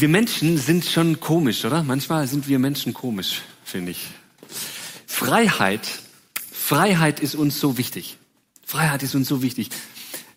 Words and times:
Wir 0.00 0.08
Menschen 0.08 0.56
sind 0.56 0.86
schon 0.86 1.20
komisch, 1.20 1.66
oder? 1.66 1.82
Manchmal 1.82 2.26
sind 2.26 2.48
wir 2.48 2.58
Menschen 2.58 2.94
komisch, 2.94 3.42
finde 3.64 3.90
ich. 3.90 4.06
Freiheit, 5.06 5.86
Freiheit 6.50 7.20
ist 7.20 7.34
uns 7.34 7.60
so 7.60 7.76
wichtig. 7.76 8.16
Freiheit 8.64 9.02
ist 9.02 9.14
uns 9.14 9.28
so 9.28 9.42
wichtig. 9.42 9.68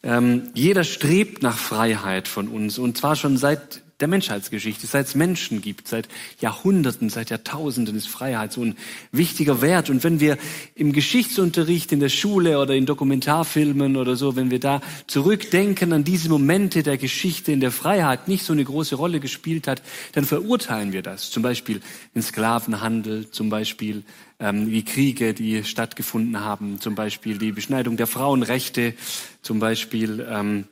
Ähm, 0.04 0.50
jeder 0.54 0.84
strebt 0.84 1.44
nach 1.44 1.58
Freiheit 1.58 2.28
von 2.28 2.50
uns 2.50 2.78
und 2.78 2.98
zwar 2.98 3.16
schon 3.16 3.38
seit 3.38 3.83
der 4.00 4.08
Menschheitsgeschichte, 4.08 4.88
seit 4.88 5.08
es 5.08 5.16
Menschen 5.16 5.62
gibt, 5.62 5.88
seit 5.88 6.08
Jahrhunderten, 6.40 7.10
seit 7.10 7.30
Jahrtausenden 7.30 7.96
ist 7.96 8.08
Freiheit 8.08 8.52
so 8.54 8.64
ein 8.64 8.76
wichtiger 9.12 9.62
Wert. 9.62 9.90
Und 9.90 10.04
wenn 10.04 10.20
wir 10.20 10.38
im 10.76 10.94
Geschichtsunterricht 10.94 11.92
in 11.92 12.00
der 12.00 12.10
Schule 12.10 12.60
oder 12.60 12.74
in 12.74 12.86
Dokumentarfilmen 12.86 13.96
oder 13.96 14.16
so, 14.16 14.36
wenn 14.36 14.52
wir 14.52 14.60
da 14.60 14.82
zurückdenken 15.08 15.94
an 15.94 16.04
diese 16.04 16.30
Momente 16.30 16.84
der 16.84 16.98
Geschichte, 16.98 17.52
in 17.52 17.60
der 17.60 17.72
Freiheit 17.72 18.28
nicht 18.28 18.44
so 18.44 18.54
eine 18.54 18.64
große 18.64 18.96
Rolle 18.96 19.20
gespielt 19.20 19.68
hat, 19.68 19.82
dann 20.14 20.26
verurteilen 20.26 20.92
wir 20.92 21.02
das. 21.02 21.30
Zum 21.30 21.44
Beispiel 21.44 21.82
den 22.16 22.22
Sklavenhandel, 22.22 23.30
zum 23.32 23.50
Beispiel 23.50 24.04
ähm, 24.40 24.70
die 24.70 24.84
Kriege, 24.84 25.34
die 25.34 25.64
stattgefunden 25.64 26.40
haben, 26.40 26.80
zum 26.80 26.96
Beispiel 26.96 27.38
die 27.38 27.52
Beschneidung 27.52 27.98
der 27.98 28.08
Frauenrechte, 28.08 28.94
zum 29.42 29.60
Beispiel 29.60 30.26
ähm, 30.30 30.66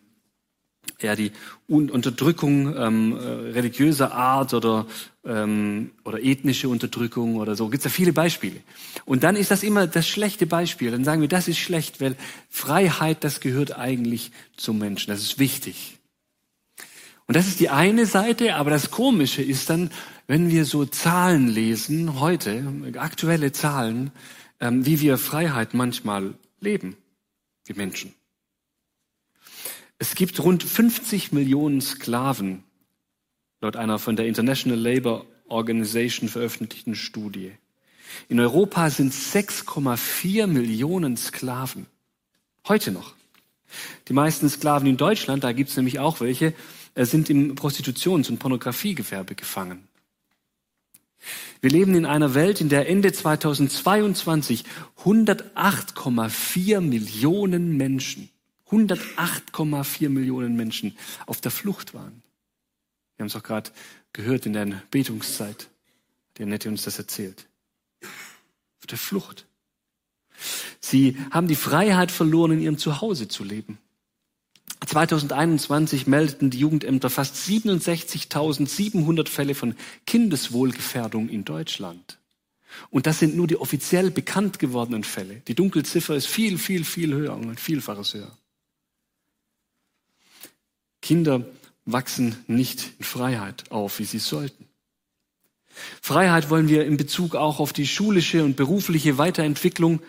ja, 1.03 1.15
die 1.15 1.31
Unterdrückung 1.67 2.75
ähm, 2.75 3.17
äh, 3.17 3.51
religiöser 3.51 4.13
Art 4.13 4.53
oder, 4.53 4.85
ähm, 5.25 5.91
oder 6.03 6.23
ethnische 6.23 6.69
Unterdrückung 6.69 7.35
oder 7.35 7.55
so. 7.55 7.69
Gibt 7.69 7.85
es 7.85 7.85
ja 7.85 7.95
viele 7.95 8.13
Beispiele. 8.13 8.61
Und 9.05 9.23
dann 9.23 9.35
ist 9.35 9.51
das 9.51 9.63
immer 9.63 9.87
das 9.87 10.07
schlechte 10.07 10.45
Beispiel. 10.45 10.91
Dann 10.91 11.03
sagen 11.03 11.21
wir, 11.21 11.27
das 11.27 11.47
ist 11.47 11.59
schlecht, 11.59 12.01
weil 12.01 12.15
Freiheit, 12.49 13.23
das 13.23 13.39
gehört 13.39 13.77
eigentlich 13.77 14.31
zum 14.57 14.79
Menschen. 14.79 15.09
Das 15.09 15.21
ist 15.21 15.39
wichtig. 15.39 15.99
Und 17.27 17.35
das 17.35 17.47
ist 17.47 17.59
die 17.59 17.69
eine 17.69 18.05
Seite, 18.05 18.55
aber 18.55 18.71
das 18.71 18.91
Komische 18.91 19.41
ist 19.41 19.69
dann, 19.69 19.89
wenn 20.27 20.49
wir 20.49 20.65
so 20.65 20.85
Zahlen 20.85 21.47
lesen, 21.47 22.19
heute, 22.19 22.63
aktuelle 22.97 23.51
Zahlen, 23.51 24.11
ähm, 24.59 24.85
wie 24.85 25.01
wir 25.01 25.17
Freiheit 25.17 25.73
manchmal 25.73 26.33
leben, 26.59 26.97
die 27.67 27.73
Menschen. 27.73 28.13
Es 30.01 30.15
gibt 30.15 30.39
rund 30.39 30.63
50 30.63 31.31
Millionen 31.31 31.79
Sklaven, 31.79 32.63
laut 33.61 33.75
einer 33.75 33.99
von 33.99 34.15
der 34.15 34.25
International 34.25 34.79
Labour 34.79 35.27
Organization 35.47 36.27
veröffentlichten 36.27 36.95
Studie. 36.95 37.51
In 38.27 38.39
Europa 38.39 38.89
sind 38.89 39.13
6,4 39.13 40.47
Millionen 40.47 41.17
Sklaven. 41.17 41.85
Heute 42.67 42.91
noch. 42.91 43.13
Die 44.07 44.13
meisten 44.13 44.49
Sklaven 44.49 44.87
in 44.87 44.97
Deutschland, 44.97 45.43
da 45.43 45.51
gibt 45.51 45.69
es 45.69 45.77
nämlich 45.77 45.99
auch 45.99 46.19
welche, 46.19 46.55
äh, 46.95 47.05
sind 47.05 47.29
im 47.29 47.53
Prostitutions- 47.53 48.27
und 48.27 48.39
Pornografiegewerbe 48.39 49.35
gefangen. 49.35 49.87
Wir 51.61 51.69
leben 51.69 51.93
in 51.93 52.07
einer 52.07 52.33
Welt, 52.33 52.59
in 52.59 52.69
der 52.69 52.89
Ende 52.89 53.13
2022 53.13 54.63
108,4 54.95 56.81
Millionen 56.81 57.77
Menschen 57.77 58.31
108,4 58.71 60.09
Millionen 60.09 60.55
Menschen 60.55 60.97
auf 61.25 61.41
der 61.41 61.51
Flucht 61.51 61.93
waren. 61.93 62.23
Wir 63.15 63.23
haben 63.23 63.27
es 63.27 63.35
auch 63.35 63.43
gerade 63.43 63.71
gehört 64.13 64.45
in 64.45 64.53
der 64.53 64.81
Betungszeit. 64.89 65.69
Der 66.37 66.45
Nette 66.45 66.69
uns 66.69 66.83
das 66.83 66.97
erzählt. 66.97 67.47
Auf 68.01 68.87
der 68.89 68.97
Flucht. 68.97 69.45
Sie 70.79 71.17
haben 71.29 71.47
die 71.47 71.55
Freiheit 71.55 72.11
verloren, 72.11 72.53
in 72.53 72.61
ihrem 72.61 72.77
Zuhause 72.77 73.27
zu 73.27 73.43
leben. 73.43 73.77
2021 74.85 76.07
meldeten 76.07 76.49
die 76.49 76.57
Jugendämter 76.59 77.09
fast 77.09 77.35
67.700 77.35 79.27
Fälle 79.27 79.53
von 79.53 79.75
Kindeswohlgefährdung 80.07 81.29
in 81.29 81.45
Deutschland. 81.45 82.17
Und 82.89 83.05
das 83.05 83.19
sind 83.19 83.35
nur 83.35 83.47
die 83.47 83.57
offiziell 83.57 84.09
bekannt 84.09 84.57
gewordenen 84.57 85.03
Fälle. 85.03 85.41
Die 85.47 85.55
Dunkelziffer 85.55 86.15
ist 86.15 86.27
viel, 86.27 86.57
viel, 86.57 86.83
viel 86.83 87.13
höher 87.13 87.35
und 87.35 87.59
vielfaches 87.59 88.13
höher. 88.13 88.35
Kinder 91.01 91.45
wachsen 91.85 92.35
nicht 92.47 92.91
in 92.99 93.05
Freiheit 93.05 93.71
auf, 93.71 93.99
wie 93.99 94.05
sie 94.05 94.19
sollten. 94.19 94.67
Freiheit 96.01 96.49
wollen 96.49 96.67
wir 96.67 96.85
in 96.85 96.97
Bezug 96.97 97.35
auch 97.35 97.59
auf 97.59 97.73
die 97.73 97.87
schulische 97.87 98.43
und 98.43 98.55
berufliche 98.55 99.17
Weiterentwicklung 99.17 100.01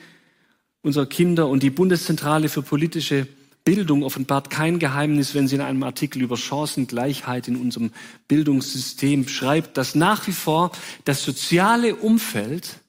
unserer 0.83 1.07
Kinder 1.07 1.49
und 1.49 1.63
die 1.63 1.71
Bundeszentrale 1.71 2.49
für 2.49 2.63
politische 2.63 3.27
Bildung 3.65 4.03
offenbart 4.03 4.51
kein 4.51 4.81
Geheimnis, 4.81 5.35
wenn 5.35 5.47
sie 5.47 5.55
in 5.55 5.61
einem 5.61 5.85
Artikel 5.85 6.21
über 6.21 6.37
Chancengleichheit 6.37 7.47
in 7.47 7.57
unserem 7.57 7.93
Bildungssystem 8.27 9.29
schreibt, 9.29 9.77
dass 9.77 9.95
nach 9.95 10.27
wie 10.27 10.33
vor 10.33 10.73
das 11.05 11.23
soziale 11.23 11.95
Umfeld 11.95 12.81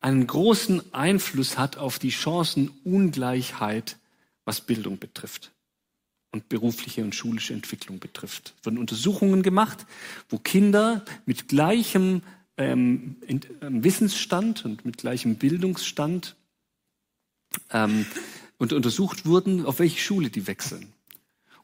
einen 0.00 0.26
großen 0.26 0.92
Einfluss 0.92 1.56
hat 1.56 1.78
auf 1.78 1.98
die 1.98 2.12
Chancenungleichheit, 2.12 3.96
was 4.44 4.60
Bildung 4.60 4.98
betrifft 4.98 5.52
und 6.32 6.48
berufliche 6.48 7.04
und 7.04 7.14
schulische 7.14 7.52
Entwicklung 7.52 7.98
betrifft. 7.98 8.54
Es 8.58 8.66
wurden 8.66 8.78
Untersuchungen 8.78 9.42
gemacht, 9.42 9.86
wo 10.28 10.38
Kinder 10.38 11.04
mit 11.26 11.48
gleichem 11.48 12.22
ähm, 12.56 13.16
ähm, 13.28 13.84
Wissensstand 13.84 14.64
und 14.64 14.84
mit 14.84 14.98
gleichem 14.98 15.36
Bildungsstand 15.36 16.34
ähm, 17.70 18.06
und 18.58 18.72
untersucht 18.72 19.26
wurden, 19.26 19.66
auf 19.66 19.78
welche 19.78 20.00
Schule 20.00 20.30
die 20.30 20.46
wechseln. 20.46 20.92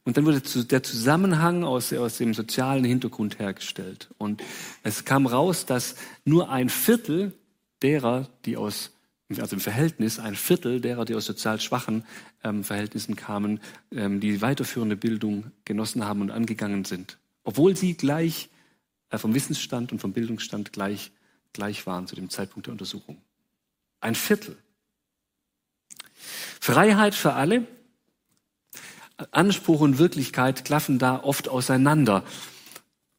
Und 0.04 0.16
dann 0.16 0.24
wurde 0.24 0.40
der 0.64 0.82
Zusammenhang 0.82 1.64
aus, 1.64 1.92
aus 1.92 2.16
dem 2.16 2.32
sozialen 2.32 2.84
Hintergrund 2.84 3.38
hergestellt. 3.38 4.08
Und 4.16 4.42
es 4.82 5.04
kam 5.04 5.26
raus, 5.26 5.66
dass 5.66 5.96
nur 6.24 6.50
ein 6.50 6.70
Viertel 6.70 7.34
derer, 7.82 8.28
die 8.46 8.56
aus 8.56 8.90
also 9.36 9.56
im 9.56 9.60
Verhältnis 9.60 10.18
ein 10.18 10.34
Viertel 10.34 10.80
derer, 10.80 11.04
die 11.04 11.14
aus 11.14 11.26
sozial 11.26 11.60
schwachen 11.60 12.04
ähm, 12.42 12.64
Verhältnissen 12.64 13.14
kamen, 13.14 13.60
ähm, 13.92 14.20
die 14.20 14.40
weiterführende 14.40 14.96
Bildung 14.96 15.52
genossen 15.66 16.04
haben 16.04 16.22
und 16.22 16.30
angegangen 16.30 16.84
sind. 16.86 17.18
Obwohl 17.44 17.76
sie 17.76 17.94
gleich 17.94 18.48
äh, 19.10 19.18
vom 19.18 19.34
Wissensstand 19.34 19.92
und 19.92 20.00
vom 20.00 20.12
Bildungsstand 20.12 20.72
gleich, 20.72 21.12
gleich 21.52 21.86
waren 21.86 22.06
zu 22.06 22.16
dem 22.16 22.30
Zeitpunkt 22.30 22.66
der 22.66 22.72
Untersuchung. 22.72 23.20
Ein 24.00 24.14
Viertel. 24.14 24.56
Freiheit 26.60 27.14
für 27.14 27.34
alle. 27.34 27.66
Anspruch 29.30 29.80
und 29.80 29.98
Wirklichkeit 29.98 30.64
klaffen 30.64 30.98
da 30.98 31.22
oft 31.22 31.48
auseinander. 31.48 32.24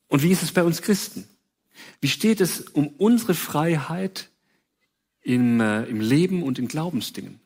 Und 0.07 0.23
wie 0.23 0.31
ist 0.31 0.43
es 0.43 0.53
bei 0.53 0.63
uns 0.63 0.81
Christen? 0.81 1.27
Wie 2.01 2.07
steht 2.07 2.41
es 2.41 2.61
um 2.61 2.87
unsere 2.87 3.33
Freiheit 3.33 4.29
im, 5.29 5.61
äh, 5.61 5.83
im 5.83 6.01
Leben 6.01 6.41
und 6.41 6.57
in 6.57 6.67
Glaubensdingen. 6.67 7.39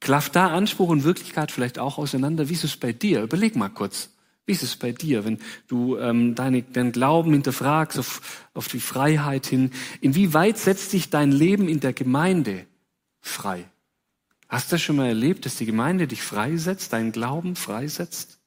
Klafft 0.00 0.34
da 0.34 0.48
Anspruch 0.48 0.88
und 0.88 1.04
Wirklichkeit 1.04 1.52
vielleicht 1.52 1.78
auch 1.78 1.96
auseinander? 1.98 2.48
Wie 2.48 2.54
ist 2.54 2.64
es 2.64 2.76
bei 2.76 2.92
dir? 2.92 3.22
Überleg 3.22 3.54
mal 3.54 3.68
kurz. 3.68 4.10
Wie 4.44 4.52
ist 4.52 4.64
es 4.64 4.74
bei 4.76 4.92
dir, 4.92 5.24
wenn 5.24 5.38
du 5.68 5.98
ähm, 5.98 6.34
deine, 6.34 6.62
deinen 6.62 6.90
Glauben 6.90 7.32
hinterfragst 7.32 7.98
auf, 7.98 8.48
auf 8.54 8.66
die 8.66 8.80
Freiheit 8.80 9.46
hin? 9.46 9.70
Inwieweit 10.00 10.58
setzt 10.58 10.92
dich 10.92 11.10
dein 11.10 11.30
Leben 11.30 11.68
in 11.68 11.78
der 11.78 11.92
Gemeinde 11.92 12.66
frei? 13.20 13.64
Hast 14.48 14.72
du 14.72 14.74
das 14.74 14.82
schon 14.82 14.96
mal 14.96 15.06
erlebt, 15.06 15.46
dass 15.46 15.56
die 15.56 15.66
Gemeinde 15.66 16.08
dich 16.08 16.22
freisetzt, 16.22 16.92
deinen 16.92 17.12
Glauben 17.12 17.54
freisetzt? 17.54 18.40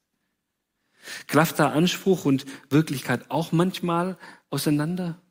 Klafft 1.28 1.60
da 1.60 1.70
Anspruch 1.70 2.26
und 2.26 2.46
Wirklichkeit 2.70 3.30
auch 3.30 3.52
manchmal 3.54 4.18
auseinander? 4.50 5.22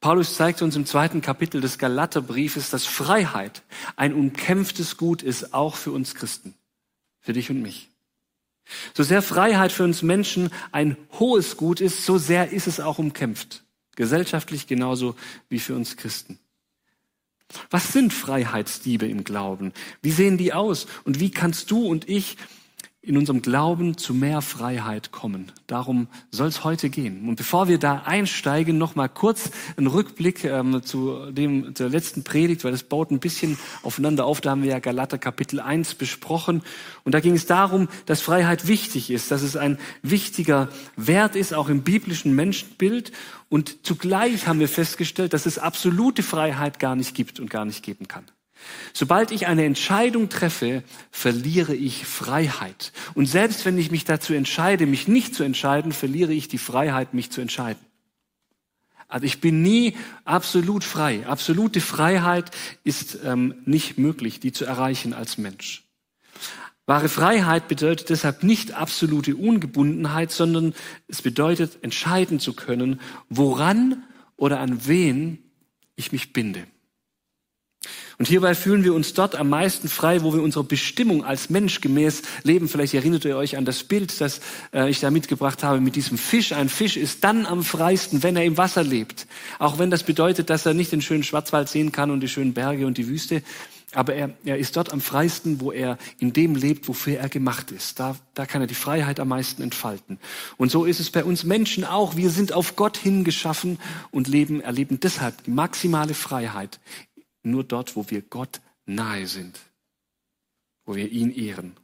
Paulus 0.00 0.36
zeigt 0.36 0.62
uns 0.62 0.76
im 0.76 0.86
zweiten 0.86 1.20
Kapitel 1.20 1.60
des 1.60 1.78
Galaterbriefes, 1.78 2.70
dass 2.70 2.86
Freiheit 2.86 3.62
ein 3.96 4.14
umkämpftes 4.14 4.96
Gut 4.96 5.22
ist, 5.22 5.54
auch 5.54 5.76
für 5.76 5.92
uns 5.92 6.14
Christen, 6.14 6.54
für 7.20 7.32
dich 7.32 7.50
und 7.50 7.62
mich. 7.62 7.88
So 8.94 9.02
sehr 9.02 9.22
Freiheit 9.22 9.72
für 9.72 9.84
uns 9.84 10.02
Menschen 10.02 10.50
ein 10.72 10.96
hohes 11.18 11.56
Gut 11.56 11.80
ist, 11.80 12.04
so 12.04 12.18
sehr 12.18 12.50
ist 12.50 12.66
es 12.66 12.80
auch 12.80 12.98
umkämpft. 12.98 13.64
Gesellschaftlich 13.94 14.66
genauso 14.66 15.16
wie 15.48 15.58
für 15.60 15.74
uns 15.74 15.96
Christen. 15.96 16.38
Was 17.70 17.92
sind 17.92 18.12
Freiheitsdiebe 18.12 19.06
im 19.06 19.24
Glauben? 19.24 19.72
Wie 20.02 20.10
sehen 20.10 20.36
die 20.36 20.52
aus? 20.52 20.86
Und 21.04 21.20
wie 21.20 21.30
kannst 21.30 21.70
du 21.70 21.86
und 21.86 22.08
ich 22.08 22.36
in 23.06 23.16
unserem 23.16 23.40
Glauben 23.40 23.96
zu 23.96 24.14
mehr 24.14 24.42
Freiheit 24.42 25.12
kommen. 25.12 25.52
Darum 25.68 26.08
soll 26.32 26.48
es 26.48 26.64
heute 26.64 26.90
gehen. 26.90 27.28
Und 27.28 27.36
bevor 27.36 27.68
wir 27.68 27.78
da 27.78 28.02
einsteigen, 28.04 28.78
noch 28.78 28.96
mal 28.96 29.06
kurz 29.08 29.52
ein 29.76 29.86
Rückblick 29.86 30.44
ähm, 30.44 30.82
zu 30.82 31.30
dem 31.30 31.76
zur 31.76 31.88
letzten 31.88 32.24
Predigt, 32.24 32.64
weil 32.64 32.72
das 32.72 32.82
baut 32.82 33.12
ein 33.12 33.20
bisschen 33.20 33.58
aufeinander 33.84 34.26
auf. 34.26 34.40
Da 34.40 34.50
haben 34.50 34.64
wir 34.64 34.70
ja 34.70 34.80
Galater 34.80 35.18
Kapitel 35.18 35.60
1 35.60 35.94
besprochen. 35.94 36.62
Und 37.04 37.12
da 37.12 37.20
ging 37.20 37.34
es 37.34 37.46
darum, 37.46 37.86
dass 38.06 38.20
Freiheit 38.20 38.66
wichtig 38.66 39.10
ist, 39.10 39.30
dass 39.30 39.42
es 39.42 39.56
ein 39.56 39.78
wichtiger 40.02 40.68
Wert 40.96 41.36
ist, 41.36 41.54
auch 41.54 41.68
im 41.68 41.82
biblischen 41.82 42.34
Menschenbild. 42.34 43.12
Und 43.48 43.86
zugleich 43.86 44.48
haben 44.48 44.58
wir 44.58 44.68
festgestellt, 44.68 45.32
dass 45.32 45.46
es 45.46 45.58
absolute 45.58 46.24
Freiheit 46.24 46.80
gar 46.80 46.96
nicht 46.96 47.14
gibt 47.14 47.38
und 47.38 47.50
gar 47.50 47.64
nicht 47.64 47.84
geben 47.84 48.08
kann. 48.08 48.24
Sobald 48.92 49.30
ich 49.30 49.46
eine 49.46 49.64
Entscheidung 49.64 50.28
treffe, 50.28 50.82
verliere 51.10 51.74
ich 51.74 52.06
Freiheit. 52.06 52.92
Und 53.14 53.26
selbst 53.26 53.64
wenn 53.64 53.78
ich 53.78 53.90
mich 53.90 54.04
dazu 54.04 54.34
entscheide, 54.34 54.86
mich 54.86 55.08
nicht 55.08 55.34
zu 55.34 55.42
entscheiden, 55.44 55.92
verliere 55.92 56.32
ich 56.32 56.48
die 56.48 56.58
Freiheit, 56.58 57.14
mich 57.14 57.30
zu 57.30 57.40
entscheiden. 57.40 57.84
Also 59.08 59.26
ich 59.26 59.40
bin 59.40 59.62
nie 59.62 59.96
absolut 60.24 60.82
frei. 60.82 61.26
Absolute 61.26 61.80
Freiheit 61.80 62.50
ist 62.82 63.18
ähm, 63.24 63.54
nicht 63.64 63.98
möglich, 63.98 64.40
die 64.40 64.52
zu 64.52 64.64
erreichen 64.64 65.12
als 65.14 65.38
Mensch. 65.38 65.84
Wahre 66.86 67.08
Freiheit 67.08 67.66
bedeutet 67.66 68.10
deshalb 68.10 68.44
nicht 68.44 68.72
absolute 68.72 69.36
Ungebundenheit, 69.36 70.30
sondern 70.30 70.72
es 71.08 71.20
bedeutet 71.20 71.78
entscheiden 71.82 72.38
zu 72.38 72.52
können, 72.52 73.00
woran 73.28 74.04
oder 74.36 74.60
an 74.60 74.86
wen 74.86 75.38
ich 75.96 76.12
mich 76.12 76.32
binde. 76.32 76.66
Und 78.18 78.28
hierbei 78.28 78.54
fühlen 78.54 78.82
wir 78.82 78.94
uns 78.94 79.12
dort 79.12 79.36
am 79.36 79.50
meisten 79.50 79.88
frei, 79.88 80.22
wo 80.22 80.32
wir 80.32 80.42
unserer 80.42 80.64
Bestimmung 80.64 81.24
als 81.24 81.50
Mensch 81.50 81.82
gemäß 81.82 82.22
leben. 82.44 82.68
Vielleicht 82.68 82.94
erinnert 82.94 83.26
ihr 83.26 83.36
euch 83.36 83.58
an 83.58 83.66
das 83.66 83.84
Bild, 83.84 84.20
das 84.20 84.40
äh, 84.72 84.88
ich 84.88 85.00
da 85.00 85.10
mitgebracht 85.10 85.62
habe 85.62 85.80
mit 85.80 85.96
diesem 85.96 86.16
Fisch. 86.16 86.52
Ein 86.52 86.70
Fisch 86.70 86.96
ist 86.96 87.24
dann 87.24 87.44
am 87.44 87.62
freisten, 87.62 88.22
wenn 88.22 88.36
er 88.36 88.44
im 88.44 88.56
Wasser 88.56 88.82
lebt. 88.82 89.26
Auch 89.58 89.78
wenn 89.78 89.90
das 89.90 90.02
bedeutet, 90.02 90.48
dass 90.48 90.64
er 90.64 90.72
nicht 90.72 90.92
den 90.92 91.02
schönen 91.02 91.24
Schwarzwald 91.24 91.68
sehen 91.68 91.92
kann 91.92 92.10
und 92.10 92.20
die 92.20 92.28
schönen 92.28 92.54
Berge 92.54 92.86
und 92.86 92.96
die 92.96 93.08
Wüste. 93.08 93.42
Aber 93.92 94.14
er, 94.14 94.30
er 94.44 94.58
ist 94.58 94.76
dort 94.76 94.92
am 94.92 95.00
freisten, 95.00 95.60
wo 95.60 95.70
er 95.70 95.96
in 96.18 96.32
dem 96.32 96.54
lebt, 96.54 96.88
wofür 96.88 97.18
er 97.18 97.28
gemacht 97.28 97.70
ist. 97.70 98.00
Da, 98.00 98.16
da 98.34 98.44
kann 98.44 98.60
er 98.60 98.66
die 98.66 98.74
Freiheit 98.74 99.20
am 99.20 99.28
meisten 99.28 99.62
entfalten. 99.62 100.18
Und 100.56 100.70
so 100.70 100.84
ist 100.84 101.00
es 101.00 101.10
bei 101.10 101.24
uns 101.24 101.44
Menschen 101.44 101.84
auch. 101.84 102.16
Wir 102.16 102.30
sind 102.30 102.52
auf 102.52 102.76
Gott 102.76 102.96
hingeschaffen 102.96 103.78
und 104.10 104.26
leben, 104.26 104.60
erleben 104.60 105.00
deshalb 105.00 105.44
die 105.44 105.50
maximale 105.50 106.14
Freiheit 106.14 106.80
nur 107.46 107.64
dort, 107.64 107.96
wo 107.96 108.10
wir 108.10 108.22
Gott 108.22 108.60
nahe 108.84 109.26
sind, 109.26 109.58
wo 110.84 110.94
wir 110.94 111.10
ihn 111.10 111.30
ehren. 111.30 111.76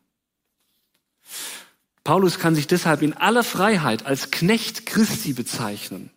Paulus 2.04 2.38
kann 2.38 2.54
sich 2.54 2.66
deshalb 2.66 3.02
in 3.02 3.12
aller 3.12 3.44
Freiheit 3.44 4.04
als 4.04 4.30
Knecht 4.30 4.86
Christi 4.86 5.32
bezeichnen. 5.32 6.10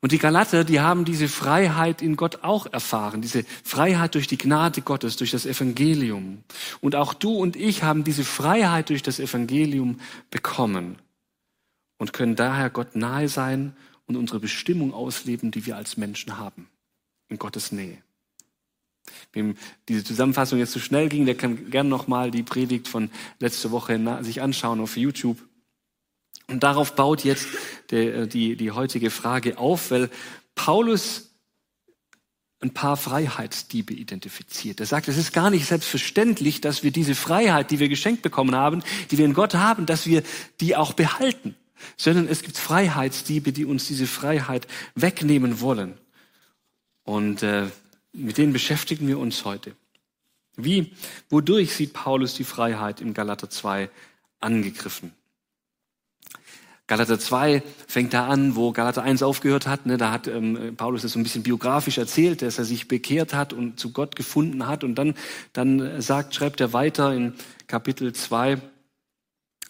Und 0.00 0.12
die 0.12 0.18
Galater, 0.18 0.62
die 0.62 0.78
haben 0.78 1.04
diese 1.04 1.26
Freiheit 1.26 2.02
in 2.02 2.14
Gott 2.14 2.44
auch 2.44 2.66
erfahren, 2.66 3.22
diese 3.22 3.44
Freiheit 3.64 4.14
durch 4.14 4.28
die 4.28 4.38
Gnade 4.38 4.82
Gottes, 4.82 5.16
durch 5.16 5.32
das 5.32 5.46
Evangelium. 5.46 6.44
Und 6.80 6.94
auch 6.94 7.14
du 7.14 7.32
und 7.32 7.56
ich 7.56 7.82
haben 7.82 8.04
diese 8.04 8.22
Freiheit 8.22 8.90
durch 8.90 9.02
das 9.02 9.18
Evangelium 9.18 9.98
bekommen 10.30 10.98
und 11.98 12.12
können 12.12 12.36
daher 12.36 12.70
Gott 12.70 12.94
nahe 12.94 13.28
sein 13.28 13.74
und 14.04 14.16
unsere 14.16 14.38
Bestimmung 14.38 14.94
ausleben, 14.94 15.50
die 15.50 15.66
wir 15.66 15.76
als 15.76 15.96
Menschen 15.96 16.38
haben 16.38 16.68
in 17.28 17.38
Gottes 17.38 17.72
Nähe. 17.72 17.98
Wem 19.32 19.56
diese 19.88 20.04
Zusammenfassung 20.04 20.58
jetzt 20.58 20.72
zu 20.72 20.80
schnell 20.80 21.08
ging, 21.08 21.26
der 21.26 21.36
kann 21.36 21.70
gern 21.70 21.88
nochmal 21.88 22.30
die 22.30 22.42
Predigt 22.42 22.88
von 22.88 23.10
letzter 23.38 23.70
Woche 23.70 23.98
sich 24.22 24.42
anschauen 24.42 24.80
auf 24.80 24.96
YouTube. 24.96 25.38
Und 26.48 26.62
darauf 26.62 26.94
baut 26.94 27.24
jetzt 27.24 27.48
die, 27.90 27.96
äh, 27.96 28.26
die, 28.26 28.56
die 28.56 28.70
heutige 28.70 29.10
Frage 29.10 29.58
auf, 29.58 29.90
weil 29.90 30.10
Paulus 30.54 31.26
ein 32.60 32.72
paar 32.72 32.96
Freiheitsdiebe 32.96 33.92
identifiziert. 33.92 34.80
Er 34.80 34.86
sagt, 34.86 35.08
es 35.08 35.18
ist 35.18 35.32
gar 35.32 35.50
nicht 35.50 35.66
selbstverständlich, 35.66 36.60
dass 36.60 36.82
wir 36.82 36.90
diese 36.90 37.14
Freiheit, 37.14 37.70
die 37.70 37.78
wir 37.78 37.88
geschenkt 37.88 38.22
bekommen 38.22 38.54
haben, 38.54 38.82
die 39.10 39.18
wir 39.18 39.26
in 39.26 39.34
Gott 39.34 39.54
haben, 39.54 39.86
dass 39.86 40.06
wir 40.06 40.22
die 40.60 40.74
auch 40.74 40.94
behalten, 40.94 41.54
sondern 41.96 42.28
es 42.28 42.42
gibt 42.42 42.56
Freiheitsdiebe, 42.56 43.52
die 43.52 43.66
uns 43.66 43.86
diese 43.86 44.06
Freiheit 44.06 44.66
wegnehmen 44.94 45.60
wollen. 45.60 45.98
Und 47.06 47.44
äh, 47.44 47.68
mit 48.12 48.36
denen 48.36 48.52
beschäftigen 48.52 49.06
wir 49.06 49.18
uns 49.18 49.44
heute. 49.44 49.72
Wie, 50.56 50.92
wodurch 51.30 51.74
sieht 51.74 51.92
Paulus 51.92 52.34
die 52.34 52.44
Freiheit 52.44 53.00
im 53.00 53.14
Galater 53.14 53.48
2 53.48 53.88
angegriffen? 54.40 55.12
Galater 56.88 57.18
2 57.18 57.62
fängt 57.86 58.12
da 58.12 58.26
an, 58.26 58.56
wo 58.56 58.72
Galater 58.72 59.02
1 59.02 59.22
aufgehört 59.22 59.66
hat. 59.68 59.86
Ne, 59.86 59.98
da 59.98 60.10
hat 60.10 60.26
ähm, 60.26 60.74
Paulus 60.76 61.02
das 61.02 61.12
so 61.12 61.20
ein 61.20 61.22
bisschen 61.22 61.44
biografisch 61.44 61.98
erzählt, 61.98 62.42
dass 62.42 62.58
er 62.58 62.64
sich 62.64 62.88
bekehrt 62.88 63.34
hat 63.34 63.52
und 63.52 63.78
zu 63.78 63.92
Gott 63.92 64.16
gefunden 64.16 64.66
hat. 64.66 64.82
Und 64.82 64.96
dann, 64.96 65.14
dann 65.52 66.00
sagt, 66.00 66.34
schreibt 66.34 66.60
er 66.60 66.72
weiter 66.72 67.14
in 67.14 67.34
Kapitel 67.68 68.12
2, 68.12 68.58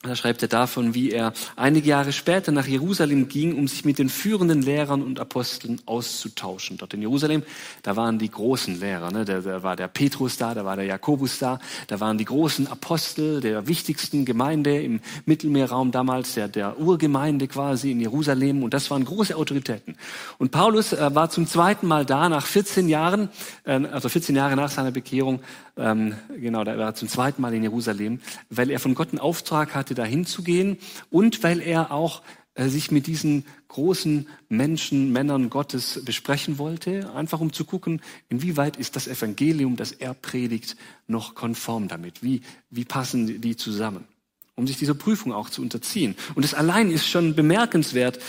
da 0.07 0.17
schreibt 0.17 0.43
er 0.43 0.49
davon, 0.49 0.95
wie 0.95 1.11
er 1.11 1.33
einige 1.57 1.89
Jahre 1.89 2.13
später 2.13 2.53
nach 2.53 2.67
Jerusalem 2.67 3.29
ging, 3.29 3.57
um 3.57 3.69
sich 3.69 3.85
mit 3.85 3.99
den 3.99 4.09
führenden 4.09 4.63
Lehrern 4.63 5.03
und 5.03 5.21
Aposteln 5.21 5.81
auszutauschen. 5.87 6.77
Dort 6.77 6.95
in 6.95 7.03
Jerusalem, 7.03 7.43
da 7.83 7.97
waren 7.97 8.19
die 8.19 8.31
großen 8.31 8.81
Lehrer, 8.81 9.11
ne? 9.11 9.25
da, 9.25 9.41
da 9.41 9.63
war 9.63 9.77
der 9.77 9.89
Petrus 9.89 10.37
da, 10.37 10.55
da 10.55 10.65
war 10.65 10.77
der 10.77 10.85
Jakobus 10.85 11.39
da, 11.39 11.59
da 11.87 12.01
waren 12.01 12.19
die 12.19 12.25
großen 12.25 12.67
Apostel 12.67 13.41
der 13.41 13.67
wichtigsten 13.67 14.25
Gemeinde 14.25 14.81
im 14.81 15.01
Mittelmeerraum 15.25 15.91
damals, 15.91 16.35
der, 16.35 16.49
der 16.49 16.79
Urgemeinde 16.79 17.49
quasi 17.49 17.91
in 17.93 18.01
Jerusalem 18.01 18.63
und 18.63 18.75
das 18.75 18.91
waren 18.91 19.05
große 19.05 19.37
Autoritäten. 19.37 19.97
Und 20.39 20.51
Paulus 20.51 20.93
äh, 20.93 21.15
war 21.15 21.31
zum 21.31 21.47
zweiten 21.47 21.87
Mal 21.87 22.05
da, 22.05 22.29
nach 22.29 22.47
14 22.47 22.89
Jahren, 22.89 23.29
äh, 23.65 23.81
also 23.93 24.09
14 24.09 24.37
Jahre 24.37 24.57
nach 24.57 24.71
seiner 24.71 24.91
Bekehrung, 24.91 25.41
ähm, 25.79 26.15
genau, 26.41 26.65
da 26.65 26.79
war 26.79 26.87
er 26.87 26.95
zum 26.95 27.09
zweiten 27.09 27.43
Mal 27.43 27.53
in 27.53 27.63
Jerusalem, 27.63 28.21
weil 28.49 28.71
er 28.71 28.81
von 28.81 28.95
Gott 28.95 29.11
einen 29.11 29.19
Auftrag 29.19 29.75
hatte, 29.75 29.95
dahin 29.97 30.25
zu 30.25 30.45
gehen 30.45 30.79
und 31.11 31.43
weil 31.43 31.61
er 31.61 31.91
auch 31.91 32.23
äh, 32.57 32.69
sich 32.69 32.91
mit 32.91 33.07
diesen 33.07 33.45
großen 33.69 34.27
Menschen, 34.49 35.13
Männern 35.13 35.51
Gottes 35.51 36.01
besprechen 36.05 36.57
wollte, 36.57 37.13
einfach 37.15 37.41
um 37.41 37.53
zu 37.53 37.67
gucken, 37.67 38.01
inwieweit 38.31 38.79
ist 38.79 38.97
das 38.97 39.09
Evangelium, 39.09 39.77
das 39.77 39.93
er 39.93 40.15
predigt, 40.15 40.77
noch 41.07 41.35
konform 41.35 41.87
damit? 41.87 42.23
Wie, 42.23 42.41
wie 42.71 42.87
passen 42.87 43.43
die 43.43 43.57
zusammen? 43.57 44.05
Um 44.55 44.67
sich 44.67 44.79
dieser 44.79 44.95
Prüfung 44.95 45.35
auch 45.35 45.51
zu 45.51 45.61
unterziehen. 45.61 46.17
Und 46.35 46.45
das 46.45 46.55
allein 46.55 46.91
ist 46.91 47.07
schon 47.07 47.35
bemerkenswert, 47.35 48.21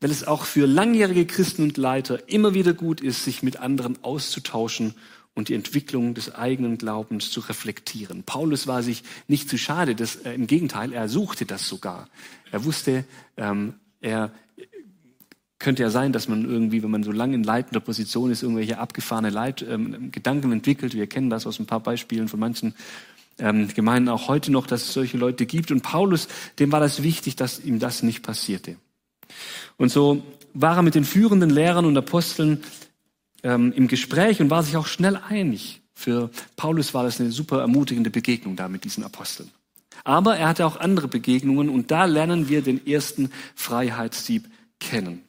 weil 0.00 0.10
es 0.10 0.26
auch 0.26 0.44
für 0.44 0.66
langjährige 0.66 1.24
Christen 1.24 1.62
und 1.62 1.76
Leiter 1.76 2.28
immer 2.28 2.54
wieder 2.54 2.74
gut 2.74 3.00
ist, 3.00 3.24
sich 3.24 3.44
mit 3.44 3.58
anderen 3.58 4.02
auszutauschen 4.02 4.94
und 5.36 5.50
die 5.50 5.54
Entwicklung 5.54 6.14
des 6.14 6.34
eigenen 6.34 6.78
Glaubens 6.78 7.30
zu 7.30 7.40
reflektieren. 7.40 8.24
Paulus 8.24 8.66
war 8.66 8.82
sich 8.82 9.04
nicht 9.28 9.48
zu 9.48 9.58
schade, 9.58 9.94
das, 9.94 10.16
äh, 10.16 10.32
im 10.32 10.48
Gegenteil, 10.48 10.92
er 10.92 11.08
suchte 11.08 11.44
das 11.44 11.68
sogar. 11.68 12.08
Er 12.50 12.64
wusste, 12.64 13.04
ähm, 13.36 13.74
er 14.00 14.32
könnte 15.58 15.82
ja 15.82 15.90
sein, 15.90 16.12
dass 16.12 16.26
man 16.26 16.44
irgendwie, 16.44 16.82
wenn 16.82 16.90
man 16.90 17.02
so 17.02 17.12
lange 17.12 17.34
in 17.34 17.44
leitender 17.44 17.80
Position 17.80 18.30
ist, 18.30 18.42
irgendwelche 18.42 18.78
abgefahrene 18.78 19.30
Leit, 19.30 19.62
ähm, 19.62 20.10
Gedanken 20.10 20.52
entwickelt. 20.52 20.94
Wir 20.94 21.06
kennen 21.06 21.30
das 21.30 21.46
aus 21.46 21.58
ein 21.58 21.66
paar 21.66 21.80
Beispielen 21.80 22.28
von 22.28 22.40
manchen 22.40 22.74
ähm, 23.38 23.68
Gemeinden 23.68 24.08
auch 24.08 24.28
heute 24.28 24.50
noch, 24.50 24.66
dass 24.66 24.82
es 24.82 24.94
solche 24.94 25.18
Leute 25.18 25.44
gibt. 25.44 25.70
Und 25.70 25.82
Paulus, 25.82 26.28
dem 26.58 26.72
war 26.72 26.80
das 26.80 27.02
wichtig, 27.02 27.36
dass 27.36 27.62
ihm 27.62 27.78
das 27.78 28.02
nicht 28.02 28.22
passierte. 28.22 28.76
Und 29.76 29.90
so 29.90 30.22
war 30.54 30.76
er 30.76 30.82
mit 30.82 30.94
den 30.94 31.04
führenden 31.04 31.50
Lehrern 31.50 31.84
und 31.84 31.96
Aposteln 31.98 32.62
ähm, 33.46 33.72
im 33.72 33.86
Gespräch 33.86 34.40
und 34.40 34.50
war 34.50 34.64
sich 34.64 34.76
auch 34.76 34.88
schnell 34.88 35.16
einig. 35.16 35.80
Für 35.94 36.30
Paulus 36.56 36.94
war 36.94 37.04
das 37.04 37.20
eine 37.20 37.30
super 37.30 37.60
ermutigende 37.60 38.10
Begegnung 38.10 38.56
da 38.56 38.68
mit 38.68 38.84
diesen 38.84 39.04
Aposteln. 39.04 39.50
Aber 40.04 40.36
er 40.36 40.48
hatte 40.48 40.66
auch 40.66 40.76
andere 40.76 41.08
Begegnungen 41.08 41.68
und 41.68 41.90
da 41.90 42.04
lernen 42.04 42.48
wir 42.48 42.60
den 42.60 42.84
ersten 42.86 43.30
Freiheitsdieb 43.54 44.48
kennen. 44.80 45.22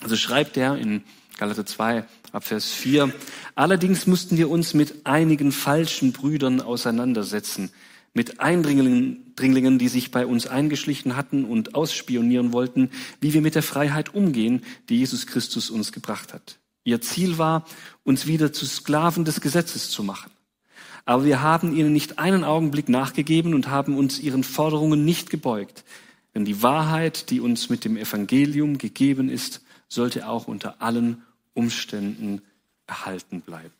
Also 0.00 0.16
schreibt 0.16 0.56
er 0.56 0.76
in 0.76 1.04
Galater 1.38 1.66
2 1.66 2.04
ab 2.32 2.44
Vers 2.44 2.72
4, 2.72 3.12
allerdings 3.54 4.06
mussten 4.06 4.36
wir 4.36 4.50
uns 4.50 4.74
mit 4.74 5.06
einigen 5.06 5.52
falschen 5.52 6.12
Brüdern 6.12 6.60
auseinandersetzen, 6.60 7.70
mit 8.14 8.40
Eindringlingen, 8.40 9.78
die 9.78 9.88
sich 9.88 10.10
bei 10.10 10.26
uns 10.26 10.46
eingeschlichen 10.46 11.16
hatten 11.16 11.44
und 11.44 11.74
ausspionieren 11.74 12.52
wollten, 12.52 12.90
wie 13.20 13.32
wir 13.32 13.42
mit 13.42 13.54
der 13.54 13.62
Freiheit 13.62 14.14
umgehen, 14.14 14.62
die 14.88 14.98
Jesus 14.98 15.26
Christus 15.26 15.70
uns 15.70 15.92
gebracht 15.92 16.34
hat. 16.34 16.58
Ihr 16.84 17.00
Ziel 17.00 17.38
war, 17.38 17.64
uns 18.04 18.26
wieder 18.26 18.52
zu 18.52 18.66
Sklaven 18.66 19.24
des 19.24 19.40
Gesetzes 19.40 19.90
zu 19.90 20.02
machen. 20.02 20.30
Aber 21.04 21.24
wir 21.24 21.42
haben 21.42 21.74
ihnen 21.76 21.92
nicht 21.92 22.18
einen 22.18 22.44
Augenblick 22.44 22.88
nachgegeben 22.88 23.54
und 23.54 23.68
haben 23.68 23.96
uns 23.96 24.20
ihren 24.20 24.44
Forderungen 24.44 25.04
nicht 25.04 25.30
gebeugt. 25.30 25.84
Denn 26.34 26.44
die 26.44 26.62
Wahrheit, 26.62 27.30
die 27.30 27.40
uns 27.40 27.68
mit 27.68 27.84
dem 27.84 27.96
Evangelium 27.96 28.78
gegeben 28.78 29.28
ist, 29.28 29.62
sollte 29.88 30.28
auch 30.28 30.48
unter 30.48 30.80
allen 30.80 31.22
Umständen 31.54 32.42
erhalten 32.86 33.42
bleiben. 33.42 33.74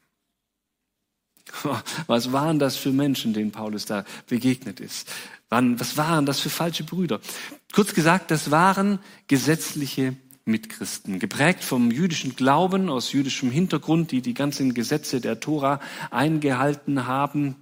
Was 2.06 2.32
waren 2.32 2.58
das 2.58 2.76
für 2.76 2.92
Menschen, 2.92 3.32
denen 3.32 3.52
Paulus 3.52 3.86
da 3.86 4.04
begegnet 4.26 4.80
ist? 4.80 5.08
Was 5.48 5.96
waren 5.96 6.24
das 6.24 6.40
für 6.40 6.50
falsche 6.50 6.82
Brüder? 6.84 7.20
Kurz 7.72 7.92
gesagt, 7.94 8.30
das 8.30 8.50
waren 8.50 8.98
gesetzliche 9.26 10.16
Mitchristen, 10.44 11.18
geprägt 11.18 11.62
vom 11.64 11.90
jüdischen 11.90 12.34
Glauben, 12.36 12.88
aus 12.88 13.12
jüdischem 13.12 13.50
Hintergrund, 13.50 14.10
die 14.10 14.22
die 14.22 14.34
ganzen 14.34 14.74
Gesetze 14.74 15.20
der 15.20 15.40
Tora 15.40 15.80
eingehalten 16.10 17.06
haben. 17.06 17.56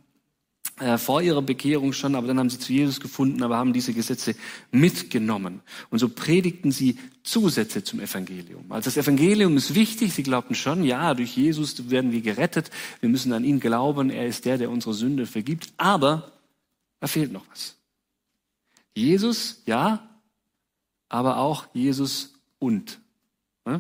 äh, 0.81 0.99
vor 0.99 1.21
ihrer 1.21 1.43
Bekehrung 1.43 1.93
schon, 1.93 2.15
aber 2.15 2.27
dann 2.27 2.39
haben 2.39 2.51
sie 2.51 2.59
zu 2.59 2.73
Jesus 2.73 3.01
gefunden, 3.01 3.43
aber 3.43 3.59
haben 3.59 3.73
diese 3.73 3.93
Gesetze 3.93 4.35
mitgenommen. 4.71 5.61
Und 5.91 5.99
so 5.99 6.09
predigten 6.09 6.73
sie 6.73 6.99
Zusätze 7.23 7.85
zum 7.85 8.01
Evangelium. 8.01 8.65
Also 8.71 8.87
das 8.87 8.97
Evangelium 8.97 9.57
ist 9.57 9.75
wichtig. 9.75 10.15
Sie 10.15 10.23
glaubten 10.23 10.55
schon, 10.55 10.85
ja, 10.85 11.15
durch 11.15 11.37
Jesus 11.37 11.91
werden 11.91 12.13
wir 12.13 12.23
gerettet. 12.23 12.71
Wir 13.01 13.09
müssen 13.11 13.33
an 13.33 13.45
ihn 13.45 13.61
glauben. 13.61 14.11
Er 14.11 14.27
ist 14.27 14.47
der, 14.47 14.57
der 14.57 14.71
unsere 14.71 14.95
Sünde 14.95 15.27
vergibt. 15.27 15.73
Aber 15.77 16.33
da 16.99 17.07
fehlt 17.07 17.33
noch 17.33 17.45
was. 17.51 17.77
Jesus, 18.95 19.63
ja, 19.67 20.09
aber 21.09 21.39
auch 21.39 21.67
Jesus 21.75 22.30
und. 22.61 23.01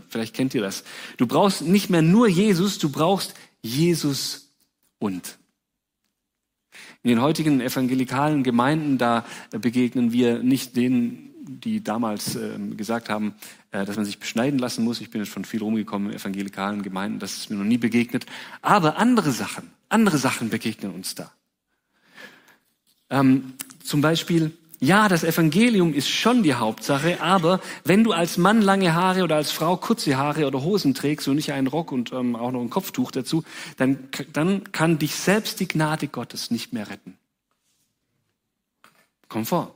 Vielleicht 0.08 0.34
kennt 0.34 0.54
ihr 0.54 0.60
das. 0.60 0.84
Du 1.16 1.26
brauchst 1.26 1.62
nicht 1.62 1.90
mehr 1.90 2.02
nur 2.02 2.28
Jesus, 2.28 2.78
du 2.78 2.90
brauchst 2.90 3.34
Jesus 3.62 4.52
und. 4.98 5.38
In 7.02 7.08
den 7.08 7.22
heutigen 7.22 7.60
evangelikalen 7.60 8.42
Gemeinden, 8.42 8.98
da 8.98 9.24
begegnen 9.50 10.12
wir 10.12 10.42
nicht 10.42 10.76
denen, 10.76 11.30
die 11.42 11.82
damals 11.82 12.36
äh, 12.36 12.58
gesagt 12.76 13.08
haben, 13.08 13.34
äh, 13.72 13.84
dass 13.84 13.96
man 13.96 14.04
sich 14.04 14.18
beschneiden 14.18 14.58
lassen 14.58 14.84
muss. 14.84 15.00
Ich 15.00 15.10
bin 15.10 15.22
jetzt 15.22 15.32
schon 15.32 15.44
viel 15.44 15.62
rumgekommen 15.62 16.10
in 16.10 16.16
evangelikalen 16.16 16.82
Gemeinden, 16.82 17.18
das 17.18 17.36
ist 17.36 17.50
mir 17.50 17.56
noch 17.56 17.64
nie 17.64 17.78
begegnet. 17.78 18.26
Aber 18.60 18.98
andere 18.98 19.32
Sachen, 19.32 19.70
andere 19.88 20.18
Sachen 20.18 20.50
begegnen 20.50 20.92
uns 20.92 21.14
da. 21.14 21.32
Ähm, 23.08 23.54
zum 23.82 24.02
Beispiel 24.02 24.52
ja, 24.80 25.08
das 25.08 25.24
Evangelium 25.24 25.92
ist 25.92 26.08
schon 26.08 26.42
die 26.42 26.54
Hauptsache, 26.54 27.20
aber 27.20 27.60
wenn 27.84 28.02
du 28.02 28.12
als 28.12 28.38
Mann 28.38 28.62
lange 28.62 28.94
Haare 28.94 29.22
oder 29.22 29.36
als 29.36 29.52
Frau 29.52 29.76
kurze 29.76 30.16
Haare 30.16 30.46
oder 30.46 30.62
Hosen 30.62 30.94
trägst 30.94 31.28
und 31.28 31.36
nicht 31.36 31.52
einen 31.52 31.66
Rock 31.66 31.92
und 31.92 32.12
ähm, 32.12 32.34
auch 32.34 32.50
noch 32.50 32.62
ein 32.62 32.70
Kopftuch 32.70 33.10
dazu, 33.10 33.44
dann, 33.76 34.08
dann 34.32 34.72
kann 34.72 34.98
dich 34.98 35.14
selbst 35.14 35.60
die 35.60 35.68
Gnade 35.68 36.08
Gottes 36.08 36.50
nicht 36.50 36.72
mehr 36.72 36.88
retten. 36.88 37.18
Komfort. 39.28 39.74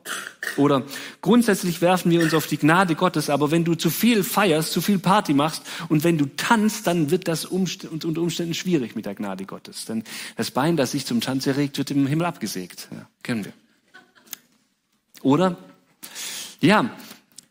Oder 0.56 0.82
grundsätzlich 1.20 1.80
werfen 1.80 2.10
wir 2.10 2.20
uns 2.20 2.34
auf 2.34 2.46
die 2.46 2.56
Gnade 2.56 2.94
Gottes, 2.94 3.30
aber 3.30 3.50
wenn 3.50 3.64
du 3.64 3.74
zu 3.74 3.90
viel 3.90 4.24
feierst, 4.24 4.72
zu 4.72 4.80
viel 4.80 4.98
Party 4.98 5.32
machst 5.32 5.62
und 5.88 6.02
wenn 6.02 6.18
du 6.18 6.26
tanzt, 6.36 6.86
dann 6.86 7.10
wird 7.10 7.28
das 7.28 7.44
unter 7.44 8.20
Umständen 8.20 8.54
schwierig 8.54 8.96
mit 8.96 9.06
der 9.06 9.14
Gnade 9.14 9.44
Gottes. 9.44 9.84
Denn 9.84 10.02
das 10.36 10.50
Bein, 10.50 10.76
das 10.76 10.90
sich 10.92 11.06
zum 11.06 11.20
Tanz 11.20 11.46
erregt, 11.46 11.78
wird 11.78 11.90
im 11.90 12.06
Himmel 12.06 12.26
abgesägt. 12.26 12.88
Ja, 12.90 13.06
kennen 13.22 13.44
wir. 13.44 13.52
Oder? 15.24 15.56
Ja, 16.60 16.90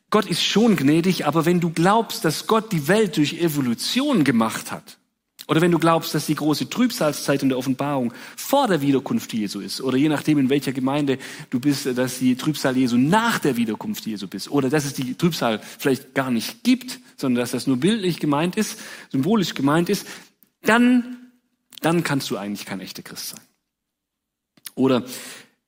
Gott 0.09 0.27
ist 0.27 0.43
schon 0.43 0.75
gnädig, 0.75 1.25
aber 1.25 1.45
wenn 1.45 1.59
du 1.59 1.71
glaubst, 1.71 2.23
dass 2.23 2.47
Gott 2.47 2.71
die 2.71 2.87
Welt 2.87 3.17
durch 3.17 3.41
Evolution 3.41 4.23
gemacht 4.23 4.71
hat, 4.71 4.99
oder 5.47 5.59
wenn 5.59 5.71
du 5.71 5.79
glaubst, 5.79 6.15
dass 6.15 6.27
die 6.27 6.35
große 6.35 6.69
Trübsalzeit 6.69 7.43
in 7.43 7.49
der 7.49 7.57
Offenbarung 7.57 8.13
vor 8.37 8.67
der 8.67 8.81
Wiederkunft 8.81 9.33
Jesu 9.33 9.59
ist, 9.59 9.81
oder 9.81 9.97
je 9.97 10.07
nachdem, 10.07 10.37
in 10.37 10.49
welcher 10.49 10.71
Gemeinde 10.71 11.17
du 11.49 11.59
bist, 11.59 11.85
dass 11.97 12.19
die 12.19 12.35
Trübsal 12.35 12.77
Jesu 12.77 12.95
nach 12.95 13.39
der 13.39 13.57
Wiederkunft 13.57 14.05
Jesu 14.05 14.27
bist, 14.27 14.49
oder 14.51 14.69
dass 14.69 14.85
es 14.85 14.93
die 14.93 15.15
Trübsal 15.15 15.59
vielleicht 15.79 16.13
gar 16.13 16.31
nicht 16.31 16.63
gibt, 16.63 16.99
sondern 17.17 17.41
dass 17.41 17.51
das 17.51 17.67
nur 17.67 17.77
bildlich 17.77 18.19
gemeint 18.19 18.55
ist, 18.55 18.79
symbolisch 19.11 19.55
gemeint 19.55 19.89
ist, 19.89 20.07
dann, 20.61 21.17
dann 21.81 22.03
kannst 22.03 22.29
du 22.29 22.37
eigentlich 22.37 22.65
kein 22.65 22.79
echter 22.79 23.01
Christ 23.01 23.29
sein. 23.29 23.41
Oder 24.75 25.03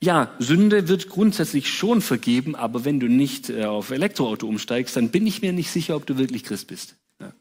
ja, 0.03 0.31
Sünde 0.39 0.87
wird 0.87 1.09
grundsätzlich 1.09 1.69
schon 1.69 2.01
vergeben, 2.01 2.55
aber 2.55 2.85
wenn 2.85 2.99
du 2.99 3.07
nicht 3.07 3.49
äh, 3.49 3.65
auf 3.65 3.91
Elektroauto 3.91 4.47
umsteigst, 4.47 4.95
dann 4.95 5.09
bin 5.09 5.25
ich 5.25 5.41
mir 5.41 5.53
nicht 5.53 5.71
sicher, 5.71 5.95
ob 5.95 6.05
du 6.05 6.17
wirklich 6.17 6.43
Christ 6.43 6.67
bist. 6.67 6.95
Ja. 7.19 7.33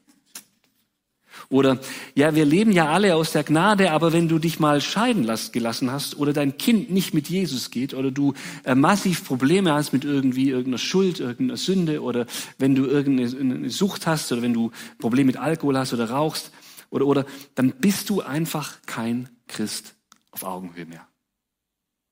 Oder, 1.48 1.78
ja, 2.14 2.34
wir 2.34 2.44
leben 2.44 2.72
ja 2.72 2.88
alle 2.90 3.16
aus 3.16 3.32
der 3.32 3.42
Gnade, 3.42 3.90
aber 3.90 4.12
wenn 4.12 4.28
du 4.28 4.38
dich 4.38 4.60
mal 4.60 4.80
scheiden 4.80 5.28
gelassen 5.52 5.90
hast 5.90 6.16
oder 6.16 6.32
dein 6.32 6.56
Kind 6.56 6.90
nicht 6.90 7.12
mit 7.12 7.28
Jesus 7.28 7.70
geht 7.70 7.92
oder 7.92 8.10
du 8.10 8.34
äh, 8.64 8.74
massiv 8.74 9.26
Probleme 9.26 9.72
hast 9.72 9.92
mit 9.92 10.04
irgendwie 10.04 10.50
irgendeiner 10.50 10.78
Schuld, 10.78 11.20
irgendeiner 11.20 11.58
Sünde 11.58 12.02
oder 12.02 12.26
wenn 12.58 12.74
du 12.74 12.86
irgendeine 12.86 13.68
Sucht 13.68 14.06
hast 14.06 14.30
oder 14.32 14.42
wenn 14.42 14.54
du 14.54 14.70
Probleme 14.98 15.26
mit 15.26 15.36
Alkohol 15.36 15.76
hast 15.76 15.92
oder 15.92 16.08
rauchst 16.08 16.52
oder, 16.88 17.06
oder, 17.06 17.26
dann 17.56 17.72
bist 17.72 18.08
du 18.10 18.22
einfach 18.22 18.80
kein 18.86 19.28
Christ 19.48 19.96
auf 20.30 20.44
Augenhöhe 20.44 20.86
mehr 20.86 21.06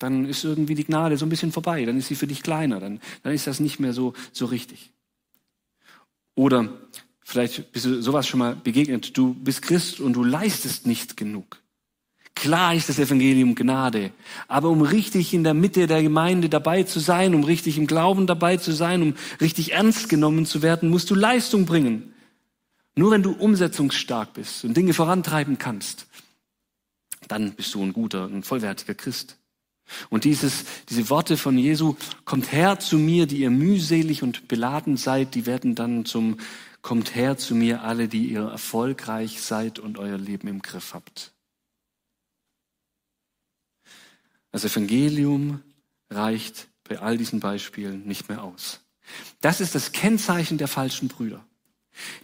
dann 0.03 0.27
ist 0.27 0.45
irgendwie 0.45 0.75
die 0.75 0.85
Gnade 0.85 1.17
so 1.17 1.25
ein 1.27 1.29
bisschen 1.29 1.53
vorbei, 1.53 1.85
dann 1.85 1.97
ist 1.97 2.09
sie 2.09 2.15
für 2.15 2.27
dich 2.27 2.43
kleiner, 2.43 2.81
dann, 2.81 3.01
dann 3.23 3.33
ist 3.33 3.47
das 3.47 3.61
nicht 3.61 3.79
mehr 3.79 3.93
so, 3.93 4.15
so 4.33 4.47
richtig. 4.47 4.91
Oder 6.35 6.73
vielleicht 7.23 7.73
bist 7.73 7.87
du 7.87 8.03
sowas 8.03 8.27
schon 8.27 8.39
mal 8.39 8.57
begegnet, 8.57 9.17
du 9.17 9.35
bist 9.35 9.63
Christ 9.63 10.01
und 10.01 10.15
du 10.15 10.25
leistest 10.25 10.87
nicht 10.87 11.17
genug. 11.17 11.63
Klar 12.35 12.75
ist 12.75 12.89
das 12.89 12.99
Evangelium 12.99 13.55
Gnade, 13.55 14.11
aber 14.49 14.71
um 14.71 14.83
richtig 14.83 15.35
in 15.35 15.45
der 15.45 15.55
Mitte 15.55 15.87
der 15.87 16.03
Gemeinde 16.03 16.49
dabei 16.49 16.83
zu 16.83 16.99
sein, 16.99 17.35
um 17.35 17.45
richtig 17.45 17.79
im 17.79 17.87
Glauben 17.87 18.27
dabei 18.27 18.57
zu 18.57 18.73
sein, 18.73 19.03
um 19.03 19.15
richtig 19.41 19.73
ernst 19.73 20.09
genommen 20.09 20.47
zu 20.47 20.63
werden, 20.63 20.89
musst 20.89 21.11
du 21.11 21.15
Leistung 21.15 21.67
bringen. 21.67 22.15
Nur 22.97 23.11
wenn 23.11 23.23
du 23.23 23.33
umsetzungsstark 23.33 24.33
bist 24.33 24.65
und 24.65 24.77
Dinge 24.77 24.95
vorantreiben 24.95 25.59
kannst, 25.59 26.07
dann 27.29 27.53
bist 27.53 27.75
du 27.75 27.83
ein 27.83 27.93
guter, 27.93 28.27
ein 28.27 28.43
vollwertiger 28.43 28.95
Christ. 28.95 29.39
Und 30.11 30.25
dieses, 30.25 30.65
diese 30.89 31.11
Worte 31.11 31.37
von 31.37 31.57
Jesu, 31.59 31.97
kommt 32.25 32.53
her 32.53 32.79
zu 32.79 32.99
mir, 32.99 33.27
die 33.27 33.39
ihr 33.39 33.51
mühselig 33.51 34.23
und 34.23 34.49
beladen 34.49 34.97
seid, 34.97 35.35
die 35.35 35.47
werden 35.47 35.75
dann 35.75 36.05
zum, 36.05 36.39
kommt 36.81 37.15
her 37.15 37.37
zu 37.37 37.55
mir 37.55 37.83
alle, 37.83 38.09
die 38.09 38.27
ihr 38.27 38.43
erfolgreich 38.43 39.41
seid 39.43 39.79
und 39.79 39.99
euer 39.99 40.19
Leben 40.19 40.49
im 40.49 40.63
Griff 40.63 40.95
habt. 40.95 41.33
Das 44.51 44.65
Evangelium 44.65 45.63
reicht 46.11 46.69
bei 46.85 46.99
all 46.99 47.17
diesen 47.17 47.41
Beispielen 47.41 48.07
nicht 48.07 48.29
mehr 48.29 48.43
aus. 48.43 48.81
Das 49.41 49.61
ist 49.61 49.75
das 49.75 49.93
Kennzeichen 49.93 50.59
der 50.59 50.69
falschen 50.69 51.09
Brüder 51.09 51.45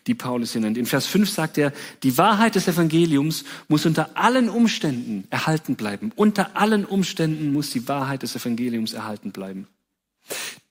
die 0.07 0.15
Paulus 0.15 0.53
hier 0.53 0.61
nennt. 0.61 0.79
In 0.79 0.87
Vers 0.87 1.07
5 1.07 1.29
sagt 1.29 1.59
er, 1.59 1.73
die 2.03 2.17
Wahrheit 2.19 2.55
des 2.55 2.69
Evangeliums 2.69 3.45
muss 3.69 3.87
unter 3.87 4.17
allen 4.17 4.49
Umständen 4.49 5.25
erhalten 5.31 5.77
bleiben. 5.77 6.13
Unter 6.17 6.57
allen 6.57 6.85
Umständen 6.85 7.53
muss 7.53 7.71
die 7.71 7.87
Wahrheit 7.89 8.23
des 8.23 8.35
Evangeliums 8.37 8.93
erhalten 8.93 9.33
bleiben. 9.33 9.67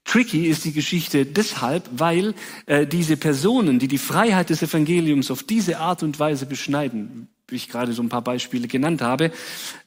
Tricky 0.03 0.47
ist 0.47 0.63
die 0.63 0.71
Geschichte 0.71 1.25
deshalb, 1.25 1.89
weil 1.91 2.33
äh, 2.65 2.87
diese 2.87 3.17
Personen, 3.17 3.77
die 3.77 3.89
die 3.89 3.97
Freiheit 3.97 4.49
des 4.49 4.63
Evangeliums 4.63 5.29
auf 5.31 5.43
diese 5.43 5.79
Art 5.79 6.01
und 6.01 6.17
Weise 6.17 6.45
beschneiden, 6.45 7.27
wie 7.47 7.55
ich 7.55 7.67
gerade 7.67 7.91
so 7.91 8.01
ein 8.01 8.09
paar 8.09 8.23
Beispiele 8.23 8.67
genannt 8.67 9.01
habe, 9.01 9.31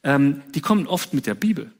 ähm, 0.03 0.43
die 0.53 0.61
kommen 0.61 0.87
oft 0.87 1.13
mit 1.13 1.25
der 1.25 1.35
Bibel. 1.35 1.71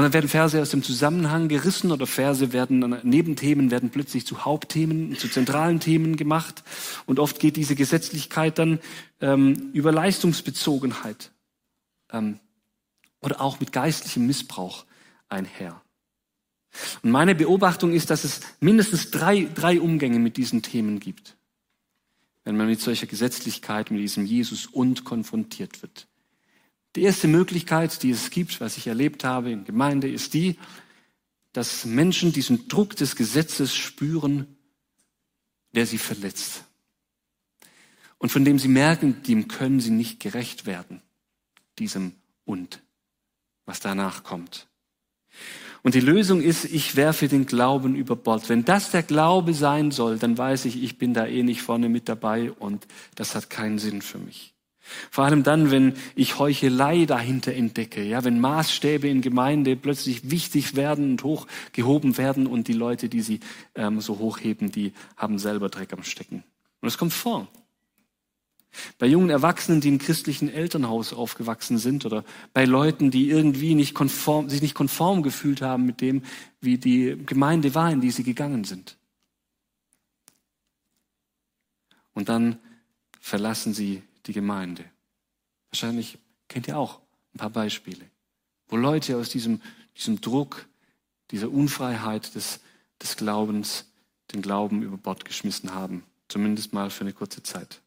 Und 0.00 0.04
dann 0.04 0.12
werden 0.14 0.30
Verse 0.30 0.58
aus 0.58 0.70
dem 0.70 0.82
Zusammenhang 0.82 1.48
gerissen 1.48 1.92
oder 1.92 2.06
Verse 2.06 2.54
werden, 2.54 2.96
Nebenthemen 3.02 3.70
werden 3.70 3.90
plötzlich 3.90 4.26
zu 4.26 4.46
Hauptthemen, 4.46 5.14
zu 5.18 5.28
zentralen 5.28 5.78
Themen 5.78 6.16
gemacht. 6.16 6.64
Und 7.04 7.18
oft 7.18 7.38
geht 7.38 7.56
diese 7.56 7.74
Gesetzlichkeit 7.74 8.58
dann 8.58 8.78
ähm, 9.20 9.68
über 9.74 9.92
Leistungsbezogenheit 9.92 11.32
ähm, 12.14 12.40
oder 13.20 13.42
auch 13.42 13.60
mit 13.60 13.72
geistlichem 13.72 14.26
Missbrauch 14.26 14.86
einher. 15.28 15.82
Und 17.02 17.10
meine 17.10 17.34
Beobachtung 17.34 17.92
ist, 17.92 18.08
dass 18.08 18.24
es 18.24 18.40
mindestens 18.58 19.10
drei, 19.10 19.50
drei 19.54 19.82
Umgänge 19.82 20.18
mit 20.18 20.38
diesen 20.38 20.62
Themen 20.62 20.98
gibt, 20.98 21.36
wenn 22.44 22.56
man 22.56 22.68
mit 22.68 22.80
solcher 22.80 23.06
Gesetzlichkeit, 23.06 23.90
mit 23.90 24.00
diesem 24.00 24.24
Jesus 24.24 24.64
und 24.64 25.04
konfrontiert 25.04 25.82
wird. 25.82 26.06
Die 26.96 27.02
erste 27.02 27.28
Möglichkeit, 27.28 28.02
die 28.02 28.10
es 28.10 28.30
gibt, 28.30 28.60
was 28.60 28.76
ich 28.76 28.86
erlebt 28.86 29.24
habe 29.24 29.50
in 29.50 29.64
Gemeinde, 29.64 30.10
ist 30.10 30.34
die, 30.34 30.56
dass 31.52 31.84
Menschen 31.84 32.32
diesen 32.32 32.68
Druck 32.68 32.96
des 32.96 33.16
Gesetzes 33.16 33.74
spüren, 33.74 34.56
der 35.72 35.86
sie 35.86 35.98
verletzt. 35.98 36.64
Und 38.18 38.30
von 38.30 38.44
dem 38.44 38.58
sie 38.58 38.68
merken, 38.68 39.22
dem 39.22 39.48
können 39.48 39.80
sie 39.80 39.90
nicht 39.90 40.20
gerecht 40.20 40.66
werden. 40.66 41.00
Diesem 41.78 42.12
und, 42.44 42.82
was 43.64 43.80
danach 43.80 44.24
kommt. 44.24 44.66
Und 45.82 45.94
die 45.94 46.00
Lösung 46.00 46.42
ist, 46.42 46.64
ich 46.64 46.96
werfe 46.96 47.28
den 47.28 47.46
Glauben 47.46 47.94
über 47.94 48.16
Bord. 48.16 48.48
Wenn 48.48 48.64
das 48.64 48.90
der 48.90 49.02
Glaube 49.02 49.54
sein 49.54 49.90
soll, 49.90 50.18
dann 50.18 50.36
weiß 50.36 50.66
ich, 50.66 50.82
ich 50.82 50.98
bin 50.98 51.14
da 51.14 51.26
eh 51.26 51.42
nicht 51.42 51.62
vorne 51.62 51.88
mit 51.88 52.08
dabei 52.08 52.52
und 52.52 52.86
das 53.14 53.34
hat 53.34 53.48
keinen 53.48 53.78
Sinn 53.78 54.02
für 54.02 54.18
mich. 54.18 54.52
Vor 55.10 55.24
allem 55.24 55.42
dann, 55.42 55.70
wenn 55.70 55.94
ich 56.14 56.38
Heuchelei 56.38 57.04
dahinter 57.06 57.52
entdecke, 57.52 58.02
ja, 58.02 58.24
wenn 58.24 58.40
Maßstäbe 58.40 59.08
in 59.08 59.20
Gemeinde 59.20 59.76
plötzlich 59.76 60.30
wichtig 60.30 60.76
werden 60.76 61.12
und 61.12 61.24
hochgehoben 61.24 62.18
werden 62.18 62.46
und 62.46 62.68
die 62.68 62.72
Leute, 62.72 63.08
die 63.08 63.22
sie 63.22 63.40
ähm, 63.74 64.00
so 64.00 64.18
hochheben, 64.18 64.70
die 64.70 64.92
haben 65.16 65.38
selber 65.38 65.68
Dreck 65.68 65.92
am 65.92 66.02
Stecken. 66.02 66.44
Und 66.80 66.86
das 66.86 66.98
kommt 66.98 67.12
vor. 67.12 67.48
Bei 68.98 69.06
jungen 69.06 69.30
Erwachsenen, 69.30 69.80
die 69.80 69.88
im 69.88 69.98
christlichen 69.98 70.48
Elternhaus 70.48 71.12
aufgewachsen 71.12 71.78
sind 71.78 72.06
oder 72.06 72.24
bei 72.52 72.64
Leuten, 72.64 73.10
die 73.10 73.28
irgendwie 73.28 73.74
nicht 73.74 73.94
konform, 73.94 74.48
sich 74.48 74.62
nicht 74.62 74.74
konform 74.74 75.22
gefühlt 75.22 75.60
haben 75.60 75.86
mit 75.86 76.00
dem, 76.00 76.22
wie 76.60 76.78
die 76.78 77.16
Gemeinde 77.26 77.74
war, 77.74 77.90
in 77.90 78.00
die 78.00 78.12
sie 78.12 78.22
gegangen 78.22 78.64
sind. 78.64 78.96
Und 82.14 82.28
dann 82.28 82.58
verlassen 83.20 83.74
sie 83.74 84.02
die 84.26 84.32
Gemeinde. 84.32 84.84
Wahrscheinlich 85.70 86.18
kennt 86.48 86.68
ihr 86.68 86.78
auch 86.78 87.00
Ein 87.34 87.38
paar 87.38 87.50
Beispiele, 87.50 88.04
wo 88.68 88.76
Leute 88.76 89.16
aus 89.16 89.28
diesem, 89.28 89.60
diesem 89.96 90.20
Druck, 90.20 90.66
dieser 91.30 91.50
Unfreiheit 91.50 92.34
des, 92.34 92.60
des 93.00 93.16
Glaubens 93.16 93.86
den 94.32 94.42
Glauben 94.42 94.82
über 94.82 94.96
Bord 94.96 95.24
geschmissen 95.24 95.74
haben. 95.74 96.04
Zumindest 96.28 96.72
mal 96.72 96.90
für 96.90 97.02
eine 97.02 97.12
kurze 97.12 97.42
Zeit. 97.42 97.80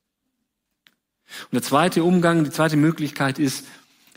Und 1.44 1.54
der 1.54 1.62
zweite 1.62 2.04
Umgang, 2.04 2.44
die 2.44 2.52
zweite 2.52 2.78
Möglichkeit 2.78 3.40
ist, 3.40 3.66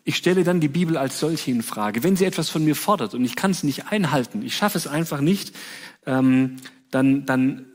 ich 0.05 0.17
stelle 0.17 0.45
dann 0.45 0.61
die 0.61 0.69
Bibel 0.69 0.97
als 0.97 1.19
solche 1.19 1.51
in 1.51 1.63
Frage. 1.63 2.05
Wenn 2.05 2.17
sie 2.17 2.25
etwas 2.25 2.49
von 2.49 2.65
mir 2.65 2.77
fordert 2.77 3.15
und 3.15 3.25
ich 3.25 3.35
kann 3.35 3.51
es 3.51 3.65
nicht 3.65 3.87
einhalten, 3.89 4.43
ich 4.43 4.57
schaffe 4.57 4.79
es 4.79 4.87
einfach 4.87 5.21
nicht, 5.21 5.55
ähm, 6.07 6.57
dann, 6.93 7.27
dann 7.27 7.67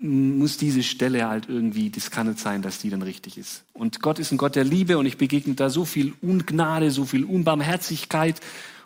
muss 0.00 0.56
diese 0.56 0.82
Stelle 0.82 1.28
halt 1.28 1.48
irgendwie, 1.48 1.90
das 1.90 2.10
kann 2.10 2.26
nicht 2.26 2.40
sein, 2.40 2.62
dass 2.62 2.78
die 2.78 2.90
dann 2.90 3.02
richtig 3.02 3.38
ist. 3.38 3.64
Und 3.72 4.00
Gott 4.00 4.18
ist 4.18 4.32
ein 4.32 4.38
Gott 4.38 4.56
der 4.56 4.64
Liebe 4.64 4.98
und 4.98 5.06
ich 5.06 5.16
begegne 5.16 5.54
da 5.54 5.70
so 5.70 5.84
viel 5.84 6.14
Ungnade, 6.20 6.90
so 6.90 7.04
viel 7.04 7.24
Unbarmherzigkeit 7.24 8.40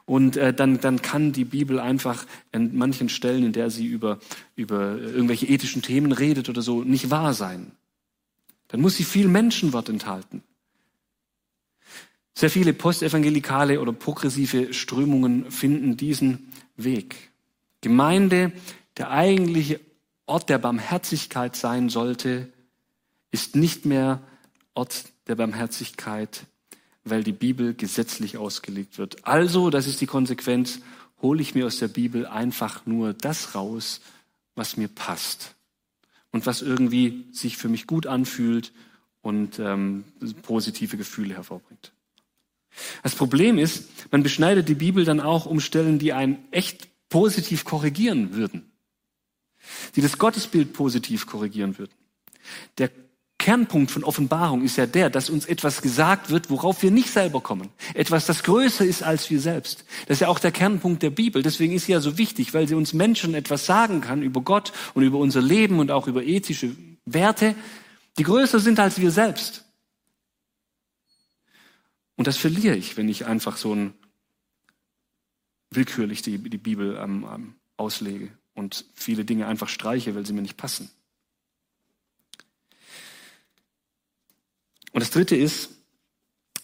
und 0.04 0.36
äh, 0.36 0.52
dann, 0.52 0.80
dann 0.80 1.00
kann 1.02 1.32
die 1.32 1.44
Bibel 1.44 1.80
einfach 1.80 2.26
an 2.52 2.76
manchen 2.76 3.08
Stellen, 3.08 3.44
in 3.44 3.52
der 3.52 3.70
sie 3.70 3.86
über, 3.86 4.18
über 4.56 4.98
irgendwelche 4.98 5.46
ethischen 5.46 5.82
Themen 5.82 6.12
redet 6.12 6.48
oder 6.48 6.62
so, 6.62 6.82
nicht 6.82 7.10
wahr 7.10 7.32
sein. 7.32 7.72
Dann 8.68 8.80
muss 8.80 8.96
sie 8.96 9.04
viel 9.04 9.28
Menschenwort 9.28 9.88
enthalten. 9.88 10.42
Sehr 12.34 12.50
viele 12.50 12.72
postevangelikale 12.72 13.80
oder 13.80 13.92
progressive 13.92 14.72
Strömungen 14.72 15.50
finden 15.50 15.96
diesen 15.96 16.52
Weg. 16.76 17.30
Gemeinde, 17.80 18.52
der 18.96 19.10
eigentliche 19.10 19.80
Ort 20.30 20.48
der 20.48 20.58
Barmherzigkeit 20.58 21.56
sein 21.56 21.88
sollte, 21.88 22.48
ist 23.32 23.56
nicht 23.56 23.84
mehr 23.84 24.22
Ort 24.74 25.06
der 25.26 25.34
Barmherzigkeit, 25.34 26.46
weil 27.02 27.24
die 27.24 27.32
Bibel 27.32 27.74
gesetzlich 27.74 28.38
ausgelegt 28.38 28.96
wird. 28.96 29.26
Also, 29.26 29.70
das 29.70 29.88
ist 29.88 30.00
die 30.00 30.06
Konsequenz, 30.06 30.80
hole 31.20 31.42
ich 31.42 31.56
mir 31.56 31.66
aus 31.66 31.78
der 31.78 31.88
Bibel 31.88 32.26
einfach 32.26 32.86
nur 32.86 33.12
das 33.12 33.56
raus, 33.56 34.00
was 34.54 34.76
mir 34.76 34.86
passt 34.86 35.56
und 36.30 36.46
was 36.46 36.62
irgendwie 36.62 37.26
sich 37.32 37.56
für 37.56 37.68
mich 37.68 37.88
gut 37.88 38.06
anfühlt 38.06 38.72
und 39.22 39.58
ähm, 39.58 40.04
positive 40.42 40.96
Gefühle 40.96 41.34
hervorbringt. 41.34 41.92
Das 43.02 43.16
Problem 43.16 43.58
ist, 43.58 43.88
man 44.12 44.22
beschneidet 44.22 44.68
die 44.68 44.76
Bibel 44.76 45.04
dann 45.04 45.18
auch 45.18 45.46
um 45.46 45.58
Stellen, 45.58 45.98
die 45.98 46.12
einen 46.12 46.38
echt 46.52 46.88
positiv 47.08 47.64
korrigieren 47.64 48.34
würden, 48.34 48.69
die 49.96 50.00
das 50.00 50.18
Gottesbild 50.18 50.72
positiv 50.72 51.26
korrigieren 51.26 51.78
würden. 51.78 51.92
Der 52.78 52.90
Kernpunkt 53.40 53.90
von 53.90 54.04
Offenbarung 54.04 54.62
ist 54.62 54.76
ja 54.76 54.84
der, 54.84 55.08
dass 55.08 55.30
uns 55.30 55.46
etwas 55.46 55.80
gesagt 55.80 56.28
wird, 56.28 56.50
worauf 56.50 56.82
wir 56.82 56.90
nicht 56.90 57.10
selber 57.10 57.40
kommen. 57.40 57.70
Etwas, 57.94 58.26
das 58.26 58.42
größer 58.42 58.84
ist 58.84 59.02
als 59.02 59.30
wir 59.30 59.40
selbst. 59.40 59.86
Das 60.06 60.16
ist 60.16 60.20
ja 60.20 60.28
auch 60.28 60.38
der 60.38 60.52
Kernpunkt 60.52 61.02
der 61.02 61.08
Bibel. 61.08 61.42
Deswegen 61.42 61.72
ist 61.72 61.86
sie 61.86 61.92
ja 61.92 62.00
so 62.00 62.18
wichtig, 62.18 62.52
weil 62.52 62.68
sie 62.68 62.74
uns 62.74 62.92
Menschen 62.92 63.32
etwas 63.32 63.64
sagen 63.64 64.02
kann 64.02 64.22
über 64.22 64.42
Gott 64.42 64.72
und 64.92 65.04
über 65.04 65.18
unser 65.18 65.40
Leben 65.40 65.78
und 65.78 65.90
auch 65.90 66.06
über 66.06 66.22
ethische 66.22 66.76
Werte, 67.06 67.54
die 68.18 68.24
größer 68.24 68.60
sind 68.60 68.78
als 68.78 69.00
wir 69.00 69.10
selbst. 69.10 69.64
Und 72.16 72.26
das 72.26 72.36
verliere 72.36 72.76
ich, 72.76 72.98
wenn 72.98 73.08
ich 73.08 73.24
einfach 73.24 73.56
so 73.56 73.74
ein 73.74 73.94
willkürlich 75.70 76.20
die, 76.20 76.36
die 76.36 76.58
Bibel 76.58 77.00
ähm, 77.02 77.54
auslege 77.78 78.28
und 78.60 78.84
viele 78.94 79.24
Dinge 79.24 79.46
einfach 79.46 79.68
streiche, 79.68 80.14
weil 80.14 80.24
sie 80.24 80.32
mir 80.32 80.42
nicht 80.42 80.56
passen. 80.56 80.90
Und 84.92 85.00
das 85.00 85.10
dritte 85.10 85.34
ist, 85.34 85.70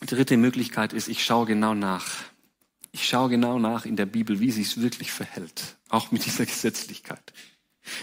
die 0.03 0.07
dritte 0.07 0.37
Möglichkeit 0.37 0.93
ist, 0.93 1.09
ich 1.09 1.25
schaue 1.25 1.47
genau 1.47 1.75
nach. 1.75 2.07
Ich 2.93 3.09
schaue 3.09 3.30
genau 3.30 3.59
nach 3.59 3.87
in 3.87 3.97
der 3.97 4.06
Bibel, 4.06 4.41
wie 4.41 4.50
sie 4.50 4.63
es 4.63 4.80
wirklich 4.80 5.11
verhält. 5.11 5.76
Auch 5.89 6.13
mit 6.13 6.25
dieser 6.26 6.47
Gesetzlichkeit. 6.52 7.32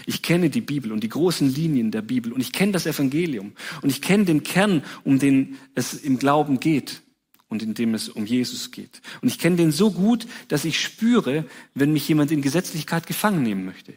Ich 0.06 0.22
kenne 0.22 0.50
die 0.50 0.60
Bibel 0.60 0.92
und 0.92 1.00
die 1.00 1.08
großen 1.08 1.48
Linien 1.48 1.90
der 1.90 2.02
Bibel 2.02 2.32
und 2.32 2.40
ich 2.40 2.52
kenne 2.52 2.72
das 2.72 2.86
Evangelium 2.86 3.52
und 3.82 3.90
ich 3.90 4.00
kenne 4.02 4.24
den 4.24 4.42
Kern, 4.42 4.82
um 5.04 5.18
den 5.18 5.58
es 5.74 5.94
im 5.94 6.18
Glauben 6.18 6.58
geht 6.58 7.03
und 7.54 7.62
in 7.62 7.74
dem 7.74 7.94
es 7.94 8.08
um 8.08 8.26
Jesus 8.26 8.72
geht. 8.72 9.00
Und 9.22 9.28
ich 9.28 9.38
kenne 9.38 9.56
den 9.56 9.72
so 9.72 9.90
gut, 9.90 10.26
dass 10.48 10.64
ich 10.64 10.80
spüre, 10.80 11.44
wenn 11.74 11.92
mich 11.92 12.08
jemand 12.08 12.32
in 12.32 12.42
Gesetzlichkeit 12.42 13.06
gefangen 13.06 13.42
nehmen 13.42 13.64
möchte 13.64 13.94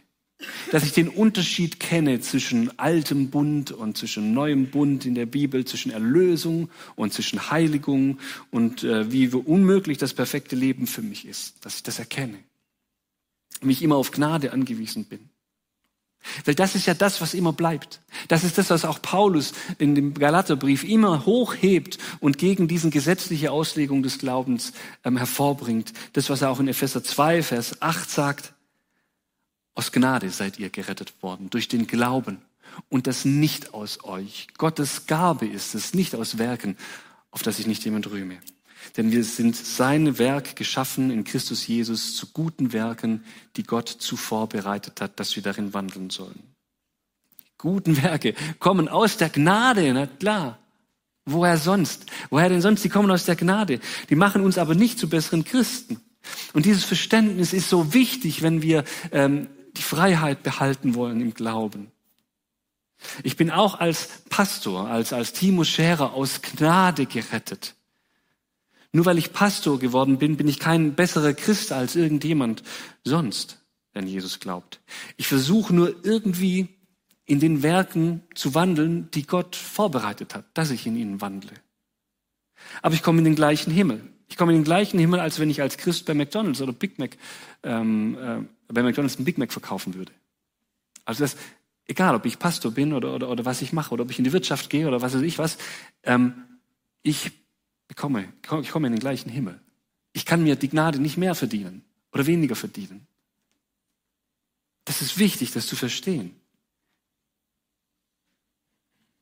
dass 0.72 0.84
ich 0.84 0.92
den 0.92 1.10
Unterschied 1.10 1.80
kenne 1.80 2.20
zwischen 2.22 2.78
altem 2.78 3.30
Bund 3.30 3.72
und 3.72 3.98
zwischen 3.98 4.34
neuem 4.34 4.70
Bund 4.70 5.06
in 5.06 5.16
der 5.16 5.26
Bibel, 5.26 5.66
zwischen 5.66 5.92
Erlösung 5.92 6.70
und 6.96 7.12
zwischen 7.12 7.50
Heiligung 7.50 8.20
und 8.52 8.84
äh, 8.84 9.12
wie 9.12 9.30
unmöglich 9.30 9.98
das 9.98 10.14
perfekte 10.14 10.56
Leben 10.56 10.86
für 10.86 11.02
mich 11.02 11.28
ist, 11.28 11.66
dass 11.66 11.78
ich 11.78 11.84
das 11.84 11.98
erkenne. 11.98 12.38
Und 13.62 13.72
ich 13.72 13.82
immer 13.82 13.96
auf 13.96 14.12
Gnade 14.12 14.54
angewiesen 14.54 15.06
bin. 15.06 15.30
Weil 16.46 16.56
das 16.56 16.76
ist 16.76 16.86
ja 16.86 16.94
das, 16.94 17.22
was 17.22 17.34
immer 17.34 17.54
bleibt. 17.54 18.02
Das 18.28 18.44
ist 18.44 18.58
das, 18.58 18.70
was 18.70 18.86
auch 18.86 19.02
Paulus 19.02 19.54
in 19.78 19.96
dem 19.96 20.14
Galaterbrief 20.14 20.84
immer 20.84 21.26
hochhebt 21.26 21.98
und 22.20 22.38
gegen 22.38 22.68
diesen 22.68 22.92
gesetzliche 22.92 23.52
Auslegung 23.52 24.04
des 24.04 24.20
Glaubens 24.20 24.74
ähm, 25.04 25.18
hervorbringt. 25.18 25.94
Das, 26.14 26.30
was 26.30 26.42
er 26.42 26.50
auch 26.50 26.60
in 26.60 26.68
Epheser 26.68 27.04
2, 27.04 27.44
Vers 27.44 27.82
8 27.82 28.10
sagt. 28.10 28.54
Aus 29.76 29.92
Gnade 29.92 30.30
seid 30.30 30.58
ihr 30.58 30.70
gerettet 30.70 31.22
worden, 31.22 31.50
durch 31.50 31.68
den 31.68 31.86
Glauben. 31.86 32.42
Und 32.90 33.08
das 33.08 33.26
nicht 33.26 33.74
aus 33.74 34.04
euch. 34.04 34.48
Gottes 34.58 35.08
Gabe 35.08 35.48
ist 35.48 35.76
es, 35.76 35.94
nicht 35.94 36.16
aus 36.16 36.38
Werken, 36.38 36.78
auf 37.32 37.44
das 37.44 37.58
sich 37.58 37.68
nicht 37.68 37.86
jemand 37.86 38.10
rühme. 38.10 38.40
Denn 38.96 39.12
wir 39.12 39.24
sind 39.24 39.56
sein 39.56 40.18
Werk 40.18 40.56
geschaffen 40.56 41.12
in 41.12 41.24
Christus 41.24 41.68
Jesus 41.68 42.16
zu 42.16 42.28
guten 42.28 42.74
Werken, 42.74 43.24
die 43.56 43.64
Gott 43.64 43.90
zuvor 43.90 44.48
bereitet 44.48 45.02
hat, 45.02 45.20
dass 45.20 45.36
wir 45.36 45.44
darin 45.44 45.74
wandeln 45.74 46.10
sollen. 46.10 46.44
Guten 47.58 48.02
Werke 48.02 48.36
kommen 48.60 48.88
aus 48.88 49.18
der 49.18 49.30
Gnade, 49.30 49.92
na 49.94 50.06
klar. 50.06 50.60
Woher 51.26 51.58
sonst? 51.58 52.06
Woher 52.30 52.50
denn 52.50 52.62
sonst? 52.62 52.84
Die 52.84 52.90
kommen 52.90 53.12
aus 53.12 53.26
der 53.26 53.36
Gnade. 53.36 53.80
Die 54.10 54.16
machen 54.16 54.44
uns 54.44 54.58
aber 54.58 54.76
nicht 54.76 54.98
zu 54.98 55.10
besseren 55.10 55.44
Christen. 55.44 56.00
Und 56.54 56.66
dieses 56.66 56.86
Verständnis 56.86 57.52
ist 57.52 57.70
so 57.70 57.94
wichtig, 57.94 58.42
wenn 58.42 58.62
wir 58.62 58.84
ähm, 59.12 59.48
die 59.76 59.82
Freiheit 59.82 60.44
behalten 60.44 60.96
wollen 60.96 61.20
im 61.20 61.34
Glauben. 61.34 61.92
Ich 63.24 63.36
bin 63.36 63.52
auch 63.52 63.80
als 63.80 64.08
Pastor, 64.30 64.88
als, 64.88 65.14
als 65.14 65.34
Timo 65.34 65.64
Scherer 65.64 66.14
aus 66.14 66.42
Gnade 66.42 67.06
gerettet. 67.06 67.76
Nur 68.92 69.06
weil 69.06 69.18
ich 69.18 69.34
Pastor 69.34 69.80
geworden 69.80 70.18
bin, 70.18 70.38
bin 70.38 70.48
ich 70.48 70.60
kein 70.60 70.96
besserer 70.96 71.34
Christ 71.34 71.72
als 71.72 71.96
irgendjemand 71.96 72.64
sonst, 73.04 73.64
der 73.94 74.02
an 74.02 74.08
Jesus 74.08 74.40
glaubt. 74.40 74.80
Ich 75.18 75.28
versuche 75.28 75.74
nur 75.74 75.94
irgendwie 76.04 76.70
in 77.26 77.40
den 77.40 77.62
Werken 77.62 78.24
zu 78.34 78.56
wandeln, 78.56 79.12
die 79.12 79.28
Gott 79.28 79.56
vorbereitet 79.56 80.34
hat, 80.34 80.46
dass 80.54 80.72
ich 80.72 80.88
in 80.88 80.96
ihnen 80.96 81.22
wandle. 81.22 81.52
Aber 82.82 82.96
ich 82.96 83.04
komme 83.04 83.20
in 83.20 83.26
den 83.26 83.36
gleichen 83.36 83.72
Himmel. 83.72 84.02
Ich 84.30 84.38
komme 84.38 84.52
in 84.52 84.60
den 84.60 84.66
gleichen 84.66 85.00
Himmel, 85.00 85.20
als 85.20 85.40
wenn 85.40 85.50
ich 85.50 85.62
als 85.62 85.78
Christ 85.78 86.06
bei 86.06 86.14
McDonald's 86.14 86.62
oder 86.62 86.74
Big 86.74 87.00
Mac 87.00 87.18
ähm, 87.64 88.18
äh, 88.18 88.74
bei 88.74 88.84
McDonald's 88.84 89.18
einen 89.18 89.26
Big 89.26 89.38
Mac 89.38 89.52
verkaufen 89.52 89.94
würde. 89.94 90.12
Also 91.06 91.24
das, 91.24 91.38
egal 91.86 92.16
ob 92.16 92.26
ich 92.26 92.40
Pastor 92.40 92.72
bin 92.72 92.94
oder, 92.94 93.14
oder, 93.14 93.30
oder 93.30 93.46
was 93.46 93.62
ich 93.62 93.74
mache 93.74 93.94
oder 93.94 94.04
ob 94.04 94.12
ich 94.12 94.18
in 94.18 94.26
die 94.26 94.34
Wirtschaft 94.34 94.70
gehe 94.70 94.88
oder 94.88 95.02
was 95.02 95.14
weiß 95.14 95.22
ich 95.22 95.38
was, 95.38 95.58
ähm, 96.04 96.44
ich 97.04 97.32
bekomme, 97.88 98.32
ich 98.62 98.70
komme 98.70 98.88
in 98.88 98.94
den 98.94 99.00
gleichen 99.00 99.30
Himmel. 99.30 99.60
Ich 100.14 100.26
kann 100.26 100.44
mir 100.44 100.56
die 100.56 100.70
Gnade 100.70 101.00
nicht 101.00 101.18
mehr 101.18 101.36
verdienen 101.36 101.84
oder 102.12 102.26
weniger 102.26 102.56
verdienen. 102.56 103.08
Das 104.86 105.02
ist 105.02 105.18
wichtig, 105.18 105.52
das 105.52 105.68
zu 105.68 105.76
verstehen. 105.76 106.36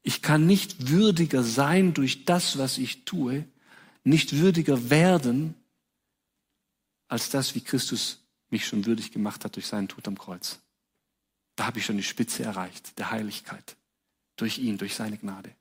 Ich 0.03 0.21
kann 0.21 0.45
nicht 0.45 0.89
würdiger 0.89 1.41
sein 1.41 1.93
durch 1.93 2.25
das, 2.25 2.59
was 2.59 2.77
ich 2.77 3.05
tue, 3.05 3.45
nicht 4.03 4.37
würdiger 4.37 4.91
werden 4.91 5.55
als 7.07 7.29
das, 7.29 7.55
wie 7.55 7.61
Christus 7.61 8.23
mich 8.49 8.67
schon 8.67 8.85
würdig 8.85 9.11
gemacht 9.11 9.43
hat 9.43 9.55
durch 9.55 9.65
seinen 9.65 9.87
Tod 9.87 10.07
am 10.07 10.17
Kreuz. 10.17 10.59
Da 11.55 11.65
habe 11.65 11.79
ich 11.79 11.85
schon 11.85 11.97
die 11.97 12.03
Spitze 12.03 12.43
erreicht, 12.43 12.97
der 12.99 13.11
Heiligkeit. 13.11 13.75
Durch 14.35 14.59
ihn, 14.59 14.77
durch 14.77 14.95
seine 14.95 15.17
Gnade. 15.17 15.55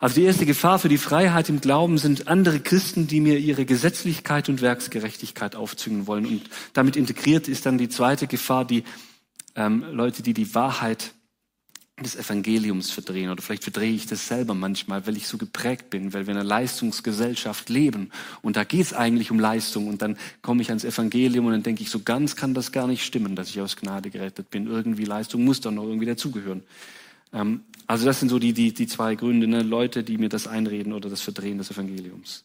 Also 0.00 0.14
die 0.14 0.22
erste 0.26 0.46
Gefahr 0.46 0.78
für 0.78 0.88
die 0.88 0.96
Freiheit 0.96 1.50
im 1.50 1.60
Glauben 1.60 1.98
sind 1.98 2.26
andere 2.26 2.58
Christen, 2.58 3.06
die 3.06 3.20
mir 3.20 3.38
ihre 3.38 3.66
Gesetzlichkeit 3.66 4.48
und 4.48 4.62
Werksgerechtigkeit 4.62 5.54
aufzwingen 5.54 6.06
wollen. 6.06 6.24
Und 6.24 6.42
damit 6.72 6.96
integriert 6.96 7.48
ist 7.48 7.66
dann 7.66 7.76
die 7.76 7.90
zweite 7.90 8.26
Gefahr, 8.26 8.64
die 8.64 8.84
ähm, 9.56 9.84
Leute, 9.92 10.22
die 10.22 10.32
die 10.32 10.54
Wahrheit 10.54 11.12
des 12.02 12.16
Evangeliums 12.16 12.90
verdrehen 12.90 13.30
oder 13.30 13.42
vielleicht 13.42 13.64
verdrehe 13.64 13.92
ich 13.92 14.06
das 14.06 14.26
selber 14.26 14.54
manchmal, 14.54 15.06
weil 15.06 15.18
ich 15.18 15.28
so 15.28 15.36
geprägt 15.36 15.90
bin, 15.90 16.14
weil 16.14 16.26
wir 16.26 16.32
in 16.32 16.40
einer 16.40 16.48
Leistungsgesellschaft 16.48 17.68
leben 17.68 18.10
und 18.40 18.56
da 18.56 18.64
geht 18.64 18.80
es 18.80 18.94
eigentlich 18.94 19.30
um 19.30 19.38
Leistung 19.38 19.86
und 19.86 20.00
dann 20.00 20.16
komme 20.40 20.62
ich 20.62 20.70
ans 20.70 20.84
Evangelium 20.84 21.44
und 21.44 21.52
dann 21.52 21.62
denke 21.62 21.82
ich, 21.82 21.90
so 21.90 22.00
ganz 22.00 22.36
kann 22.36 22.54
das 22.54 22.72
gar 22.72 22.86
nicht 22.86 23.04
stimmen, 23.04 23.36
dass 23.36 23.50
ich 23.50 23.60
aus 23.60 23.76
Gnade 23.76 24.08
gerettet 24.08 24.48
bin. 24.48 24.66
Irgendwie 24.66 25.04
Leistung 25.04 25.44
muss 25.44 25.60
doch 25.60 25.72
noch 25.72 25.84
irgendwie 25.84 26.06
dazugehören. 26.06 26.62
Ähm, 27.34 27.64
also 27.90 28.06
das 28.06 28.20
sind 28.20 28.28
so 28.28 28.38
die, 28.38 28.52
die, 28.52 28.72
die 28.72 28.86
zwei 28.86 29.16
Gründe, 29.16 29.48
ne? 29.48 29.62
Leute, 29.64 30.04
die 30.04 30.16
mir 30.16 30.28
das 30.28 30.46
einreden 30.46 30.92
oder 30.92 31.10
das 31.10 31.22
Verdrehen 31.22 31.58
des 31.58 31.72
Evangeliums. 31.72 32.44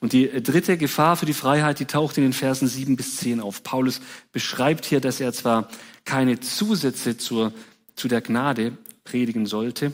Und 0.00 0.14
die 0.14 0.30
dritte 0.42 0.78
Gefahr 0.78 1.18
für 1.18 1.26
die 1.26 1.34
Freiheit, 1.34 1.78
die 1.78 1.84
taucht 1.84 2.16
in 2.16 2.22
den 2.22 2.32
Versen 2.32 2.66
sieben 2.66 2.96
bis 2.96 3.16
zehn 3.16 3.40
auf. 3.40 3.62
Paulus 3.62 4.00
beschreibt 4.32 4.86
hier, 4.86 5.00
dass 5.00 5.20
er 5.20 5.34
zwar 5.34 5.68
keine 6.06 6.40
Zusätze 6.40 7.18
zur, 7.18 7.52
zu 7.96 8.08
der 8.08 8.22
Gnade 8.22 8.78
predigen 9.04 9.44
sollte, 9.44 9.92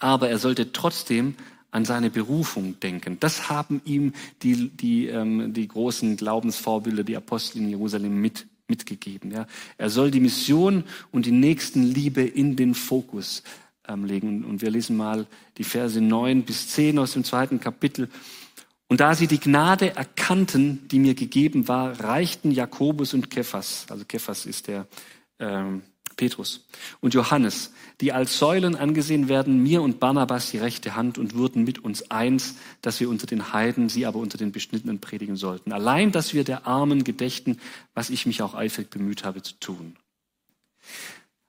aber 0.00 0.28
er 0.28 0.38
sollte 0.38 0.72
trotzdem 0.72 1.34
an 1.70 1.86
seine 1.86 2.10
Berufung 2.10 2.78
denken. 2.80 3.16
Das 3.20 3.48
haben 3.48 3.80
ihm 3.86 4.12
die, 4.42 4.68
die, 4.68 5.06
ähm, 5.06 5.54
die 5.54 5.66
großen 5.66 6.18
Glaubensvorbilder, 6.18 7.04
die 7.04 7.16
Apostel 7.16 7.62
in 7.62 7.70
Jerusalem 7.70 8.20
mit, 8.20 8.46
mitgegeben. 8.68 9.30
Ja. 9.30 9.46
Er 9.78 9.90
soll 9.90 10.10
die 10.10 10.20
Mission 10.20 10.84
und 11.10 11.26
die 11.26 11.32
Nächstenliebe 11.32 12.22
in 12.22 12.56
den 12.56 12.74
Fokus 12.74 13.42
ähm, 13.88 14.04
legen. 14.04 14.44
Und 14.44 14.62
wir 14.62 14.70
lesen 14.70 14.96
mal 14.96 15.26
die 15.58 15.64
Verse 15.64 16.00
neun 16.00 16.42
bis 16.42 16.68
zehn 16.68 16.98
aus 16.98 17.12
dem 17.12 17.24
zweiten 17.24 17.60
Kapitel. 17.60 18.08
Und 18.88 19.00
da 19.00 19.14
sie 19.14 19.26
die 19.26 19.40
Gnade 19.40 19.96
erkannten, 19.96 20.86
die 20.88 20.98
mir 20.98 21.14
gegeben 21.14 21.68
war, 21.68 21.98
reichten 22.00 22.50
Jakobus 22.50 23.14
und 23.14 23.30
Kephas, 23.30 23.86
also 23.88 24.04
Kephas 24.04 24.46
ist 24.46 24.68
der 24.68 24.86
ähm, 25.38 25.82
Petrus 26.14 26.66
und 27.00 27.14
Johannes, 27.14 27.72
die 28.00 28.12
als 28.12 28.38
Säulen 28.38 28.76
angesehen 28.76 29.28
werden, 29.28 29.62
mir 29.62 29.82
und 29.82 30.00
Barnabas 30.00 30.50
die 30.50 30.58
rechte 30.58 30.96
Hand 30.96 31.18
und 31.18 31.34
wurden 31.34 31.64
mit 31.64 31.78
uns 31.78 32.10
eins, 32.10 32.56
dass 32.82 33.00
wir 33.00 33.08
unter 33.08 33.26
den 33.26 33.52
Heiden, 33.52 33.88
sie 33.88 34.06
aber 34.06 34.18
unter 34.18 34.38
den 34.38 34.52
Beschnittenen 34.52 35.00
predigen 35.00 35.36
sollten. 35.36 35.72
Allein, 35.72 36.12
dass 36.12 36.34
wir 36.34 36.44
der 36.44 36.66
Armen 36.66 37.04
gedächten, 37.04 37.60
was 37.94 38.10
ich 38.10 38.26
mich 38.26 38.42
auch 38.42 38.54
eifrig 38.54 38.90
bemüht 38.90 39.24
habe 39.24 39.42
zu 39.42 39.54
tun. 39.60 39.96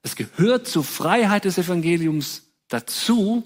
Es 0.02 0.16
gehört 0.16 0.68
zur 0.68 0.84
Freiheit 0.84 1.46
des 1.46 1.58
Evangeliums 1.58 2.44
dazu, 2.68 3.44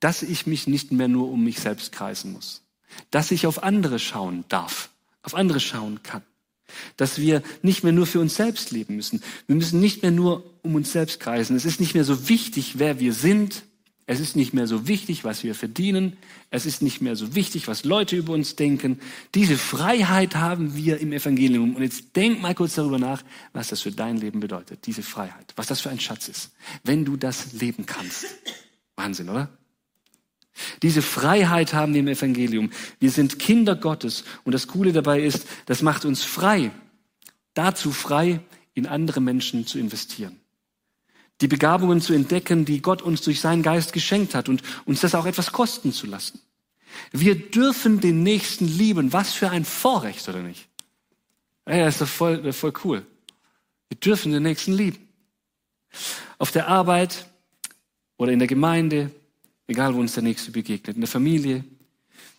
dass 0.00 0.22
ich 0.22 0.46
mich 0.46 0.66
nicht 0.66 0.92
mehr 0.92 1.08
nur 1.08 1.30
um 1.30 1.44
mich 1.44 1.60
selbst 1.60 1.92
kreisen 1.92 2.32
muss, 2.32 2.62
dass 3.10 3.30
ich 3.30 3.46
auf 3.46 3.62
andere 3.62 3.98
schauen 3.98 4.44
darf, 4.48 4.90
auf 5.22 5.34
andere 5.34 5.60
schauen 5.60 6.02
kann 6.02 6.22
dass 6.96 7.18
wir 7.18 7.42
nicht 7.62 7.84
mehr 7.84 7.92
nur 7.92 8.06
für 8.06 8.20
uns 8.20 8.34
selbst 8.34 8.70
leben 8.70 8.96
müssen. 8.96 9.22
Wir 9.46 9.56
müssen 9.56 9.80
nicht 9.80 10.02
mehr 10.02 10.10
nur 10.10 10.44
um 10.62 10.74
uns 10.74 10.92
selbst 10.92 11.20
kreisen. 11.20 11.56
Es 11.56 11.64
ist 11.64 11.80
nicht 11.80 11.94
mehr 11.94 12.04
so 12.04 12.28
wichtig, 12.28 12.78
wer 12.78 13.00
wir 13.00 13.12
sind. 13.12 13.64
Es 14.06 14.20
ist 14.20 14.36
nicht 14.36 14.52
mehr 14.52 14.66
so 14.66 14.86
wichtig, 14.86 15.24
was 15.24 15.44
wir 15.44 15.54
verdienen. 15.54 16.16
Es 16.50 16.66
ist 16.66 16.82
nicht 16.82 17.00
mehr 17.00 17.16
so 17.16 17.34
wichtig, 17.34 17.68
was 17.68 17.84
Leute 17.84 18.16
über 18.16 18.34
uns 18.34 18.54
denken. 18.54 19.00
Diese 19.34 19.56
Freiheit 19.56 20.36
haben 20.36 20.76
wir 20.76 20.98
im 20.98 21.12
Evangelium. 21.12 21.74
Und 21.74 21.82
jetzt 21.82 22.14
denk 22.14 22.42
mal 22.42 22.54
kurz 22.54 22.74
darüber 22.74 22.98
nach, 22.98 23.22
was 23.54 23.68
das 23.68 23.80
für 23.80 23.92
dein 23.92 24.18
Leben 24.18 24.40
bedeutet. 24.40 24.86
Diese 24.86 25.02
Freiheit. 25.02 25.54
Was 25.56 25.68
das 25.68 25.80
für 25.80 25.88
ein 25.88 26.00
Schatz 26.00 26.28
ist. 26.28 26.50
Wenn 26.82 27.04
du 27.06 27.16
das 27.16 27.54
leben 27.54 27.86
kannst. 27.86 28.26
Wahnsinn, 28.94 29.30
oder? 29.30 29.48
Diese 30.82 31.02
Freiheit 31.02 31.74
haben 31.74 31.94
wir 31.94 32.00
im 32.00 32.08
Evangelium. 32.08 32.70
Wir 33.00 33.10
sind 33.10 33.38
Kinder 33.38 33.74
Gottes. 33.74 34.24
Und 34.44 34.52
das 34.52 34.68
Coole 34.68 34.92
dabei 34.92 35.20
ist, 35.20 35.46
das 35.66 35.82
macht 35.82 36.04
uns 36.04 36.22
frei. 36.22 36.70
Dazu 37.54 37.92
frei, 37.92 38.40
in 38.74 38.86
andere 38.86 39.20
Menschen 39.20 39.66
zu 39.66 39.78
investieren. 39.78 40.40
Die 41.40 41.48
Begabungen 41.48 42.00
zu 42.00 42.12
entdecken, 42.12 42.64
die 42.64 42.82
Gott 42.82 43.02
uns 43.02 43.22
durch 43.22 43.40
seinen 43.40 43.62
Geist 43.62 43.92
geschenkt 43.92 44.34
hat 44.34 44.48
und 44.48 44.62
uns 44.84 45.00
das 45.00 45.14
auch 45.14 45.26
etwas 45.26 45.52
kosten 45.52 45.92
zu 45.92 46.06
lassen. 46.06 46.40
Wir 47.10 47.34
dürfen 47.34 48.00
den 48.00 48.22
Nächsten 48.22 48.66
lieben. 48.66 49.12
Was 49.12 49.32
für 49.32 49.50
ein 49.50 49.64
Vorrecht, 49.64 50.28
oder 50.28 50.42
nicht? 50.42 50.68
Ja, 51.68 51.88
ist 51.88 52.00
doch 52.00 52.08
voll, 52.08 52.52
voll 52.52 52.72
cool. 52.84 53.06
Wir 53.88 53.98
dürfen 53.98 54.32
den 54.32 54.42
Nächsten 54.42 54.72
lieben. 54.72 55.08
Auf 56.38 56.50
der 56.50 56.68
Arbeit 56.68 57.26
oder 58.16 58.32
in 58.32 58.38
der 58.38 58.48
Gemeinde, 58.48 59.10
egal 59.66 59.94
wo 59.94 60.00
uns 60.00 60.14
der 60.14 60.22
Nächste 60.22 60.50
begegnet, 60.50 60.96
in 60.96 61.00
der 61.00 61.08
Familie. 61.08 61.64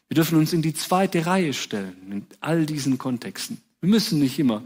Wir 0.07 0.15
dürfen 0.15 0.37
uns 0.37 0.53
in 0.53 0.61
die 0.61 0.73
zweite 0.73 1.25
Reihe 1.25 1.53
stellen, 1.53 2.11
in 2.11 2.27
all 2.39 2.65
diesen 2.65 2.97
Kontexten. 2.97 3.61
Wir 3.81 3.89
müssen 3.89 4.19
nicht 4.19 4.37
immer 4.39 4.63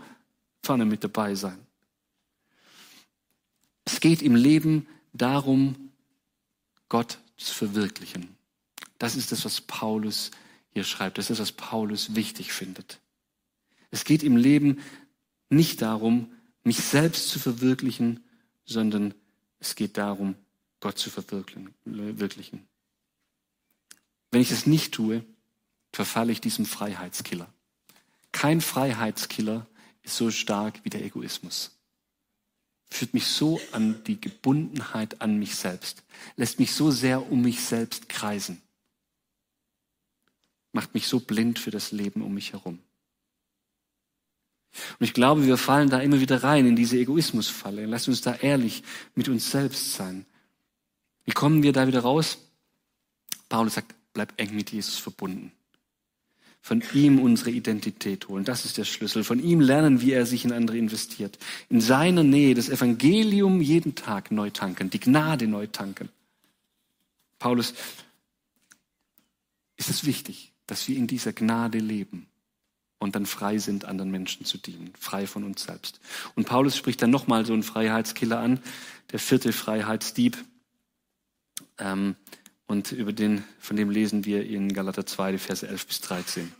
vorne 0.64 0.86
mit 0.86 1.04
dabei 1.04 1.36
sein. 1.36 1.58
Es 3.86 4.00
geht 4.00 4.22
im 4.22 4.36
Leben 4.36 4.88
darum, 5.14 5.92
Gott 6.90 7.20
zu 7.38 7.54
verwirklichen. 7.54 8.36
Das 8.98 9.16
ist 9.16 9.32
das, 9.32 9.46
was 9.46 9.62
Paulus 9.62 10.32
hier 10.74 10.84
schreibt. 10.84 11.18
Das 11.18 11.30
ist, 11.30 11.40
was 11.40 11.52
Paulus 11.52 12.16
wichtig 12.16 12.52
findet. 12.52 13.00
Es 13.92 14.04
geht 14.04 14.24
im 14.24 14.38
Leben 14.38 14.80
nicht 15.50 15.82
darum, 15.82 16.32
mich 16.64 16.78
selbst 16.78 17.30
zu 17.30 17.40
verwirklichen, 17.40 18.24
sondern 18.66 19.14
es 19.60 19.76
geht 19.76 19.98
darum, 19.98 20.36
Gott 20.80 20.98
zu 20.98 21.10
verwirklichen. 21.10 22.68
Wenn 24.32 24.42
ich 24.42 24.52
es 24.52 24.66
nicht 24.66 24.94
tue, 24.94 25.26
verfalle 25.92 26.32
ich 26.32 26.42
diesem 26.42 26.66
Freiheitskiller. 26.66 27.52
Kein 28.32 28.62
Freiheitskiller 28.62 29.68
ist 30.04 30.16
so 30.16 30.32
stark 30.32 30.84
wie 30.84 30.90
der 30.90 31.04
Egoismus. 31.04 31.78
Führt 32.92 33.14
mich 33.14 33.28
so 33.28 33.60
an 33.72 34.04
die 34.06 34.20
Gebundenheit 34.20 35.22
an 35.22 35.38
mich 35.38 35.56
selbst, 35.56 36.04
lässt 36.36 36.60
mich 36.60 36.74
so 36.74 36.90
sehr 36.90 37.32
um 37.32 37.42
mich 37.42 37.62
selbst 37.62 38.10
kreisen, 38.10 38.62
macht 40.72 40.94
mich 40.94 41.08
so 41.08 41.20
blind 41.20 41.60
für 41.60 41.72
das 41.72 41.92
Leben 41.92 42.22
um 42.22 42.34
mich 42.34 42.54
herum. 42.54 42.80
Und 45.00 45.06
ich 45.06 45.14
glaube, 45.14 45.46
wir 45.46 45.58
fallen 45.58 45.90
da 45.90 46.00
immer 46.00 46.20
wieder 46.20 46.44
rein 46.44 46.66
in 46.66 46.76
diese 46.76 46.98
Egoismusfalle. 46.98 47.86
Lass 47.86 48.08
uns 48.08 48.22
da 48.22 48.36
ehrlich 48.36 48.84
mit 49.16 49.28
uns 49.28 49.50
selbst 49.50 49.94
sein. 49.94 50.26
Wie 51.30 51.34
kommen 51.36 51.62
wir 51.62 51.74
da 51.74 51.86
wieder 51.86 52.00
raus? 52.00 52.40
Paulus 53.50 53.76
sagt, 53.76 53.94
bleib 54.14 54.34
eng 54.38 54.56
mit 54.56 54.72
Jesus 54.72 54.98
verbunden. 54.98 55.52
Von 56.60 56.82
ihm 56.96 57.20
unsere 57.20 57.52
Identität 57.52 58.28
holen. 58.28 58.46
Das 58.46 58.66
ist 58.66 58.80
der 58.80 58.84
Schlüssel. 58.84 59.24
Von 59.24 59.40
ihm 59.40 59.62
lernen, 59.62 60.02
wie 60.02 60.12
er 60.12 60.26
sich 60.26 60.44
in 60.44 60.52
andere 60.52 60.80
investiert. 60.80 61.38
In 61.70 61.82
seiner 61.82 62.24
Nähe 62.24 62.56
das 62.56 62.68
Evangelium 62.68 63.62
jeden 63.62 63.94
Tag 63.94 64.32
neu 64.32 64.50
tanken, 64.50 64.90
die 64.90 65.00
Gnade 65.00 65.46
neu 65.46 65.68
tanken. 65.68 66.10
Paulus, 67.38 67.76
ist 69.78 69.92
es 69.92 70.06
wichtig, 70.06 70.52
dass 70.66 70.88
wir 70.88 70.98
in 70.98 71.06
dieser 71.06 71.32
Gnade 71.32 71.78
leben 71.78 72.26
und 72.98 73.16
dann 73.16 73.28
frei 73.28 73.60
sind, 73.60 73.86
anderen 73.86 74.10
Menschen 74.10 74.46
zu 74.46 74.58
dienen, 74.58 74.94
frei 75.00 75.28
von 75.28 75.44
uns 75.44 75.62
selbst. 75.62 76.00
Und 76.34 76.48
Paulus 76.48 76.76
spricht 76.76 77.04
dann 77.04 77.12
nochmal 77.12 77.46
so 77.46 77.54
einen 77.54 77.62
Freiheitskiller 77.62 78.40
an, 78.40 78.60
der 79.12 79.20
vierte 79.20 79.54
Freiheitsdieb. 79.54 80.44
Ähm, 81.78 82.16
und 82.68 82.92
über 82.92 83.14
den, 83.14 83.44
von 83.60 83.78
dem 83.78 83.90
lesen 83.90 84.26
wir 84.26 84.46
in 84.46 84.74
Galater 84.74 85.06
2, 85.06 85.34
die 85.34 85.38
Verse 85.40 85.68
11 85.68 85.88
bis 85.88 86.02
13. 86.02 86.52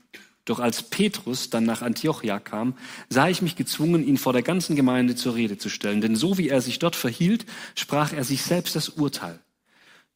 Doch 0.46 0.60
als 0.60 0.82
Petrus 0.82 1.52
dann 1.52 1.66
nach 1.66 1.84
Antiochia 1.84 2.40
kam, 2.40 2.74
sah 3.10 3.30
ich 3.30 3.44
mich 3.44 3.56
gezwungen, 3.56 4.04
ihn 4.04 4.18
vor 4.18 4.34
der 4.34 4.42
ganzen 4.42 4.76
Gemeinde 4.76 5.16
zur 5.16 5.36
Rede 5.36 5.60
zu 5.60 5.70
stellen. 5.70 6.02
Denn 6.02 6.16
so 6.16 6.40
wie 6.40 6.50
er 6.50 6.62
sich 6.62 6.80
dort 6.80 6.96
verhielt, 6.96 7.46
sprach 7.76 8.14
er 8.14 8.24
sich 8.24 8.42
selbst 8.42 8.76
das 8.76 8.90
Urteil. 8.90 9.40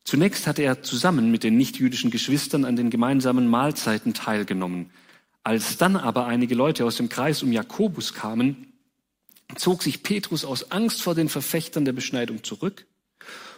Zunächst 0.04 0.48
hatte 0.48 0.64
er 0.64 0.82
zusammen 0.82 1.30
mit 1.30 1.44
den 1.44 1.56
nichtjüdischen 1.56 2.10
Geschwistern 2.10 2.66
an 2.66 2.76
den 2.76 2.90
gemeinsamen 2.90 3.48
Mahlzeiten 3.48 4.16
teilgenommen. 4.16 4.90
Als 5.44 5.78
dann 5.78 5.96
aber 5.96 6.26
einige 6.26 6.56
Leute 6.56 6.86
aus 6.86 6.98
dem 6.98 7.10
Kreis 7.10 7.44
um 7.44 7.52
Jakobus 7.52 8.16
kamen, 8.16 8.74
zog 9.56 9.84
sich 9.84 10.02
Petrus 10.02 10.46
aus 10.46 10.72
Angst 10.72 11.04
vor 11.04 11.14
den 11.14 11.30
Verfechtern 11.30 11.86
der 11.86 11.94
Beschneidung 11.94 12.44
zurück 12.44 12.88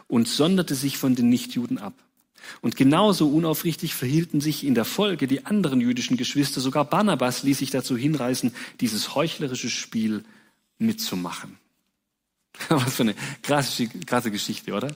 und 0.08 0.28
sonderte 0.28 0.76
sich 0.76 0.98
von 0.98 1.16
den 1.16 1.30
Nichtjuden 1.30 1.78
ab. 1.78 1.94
Und 2.62 2.76
genauso 2.76 3.30
unaufrichtig 3.30 3.96
verhielten 3.96 4.42
sich 4.42 4.64
in 4.64 4.76
der 4.76 4.86
Folge 4.86 5.28
die 5.28 5.46
anderen 5.46 5.82
jüdischen 5.82 6.18
Geschwister. 6.18 6.62
Sogar 6.62 6.86
Barnabas 6.86 7.44
ließ 7.44 7.60
sich 7.60 7.72
dazu 7.72 7.98
hinreißen, 7.98 8.54
dieses 8.82 9.16
heuchlerische 9.16 9.70
Spiel 9.70 10.24
mitzumachen. 10.78 11.58
Was 12.70 12.96
für 12.96 13.04
eine 13.04 13.16
krasse, 13.42 13.88
krasse 13.88 14.32
Geschichte, 14.32 14.74
oder? 14.74 14.96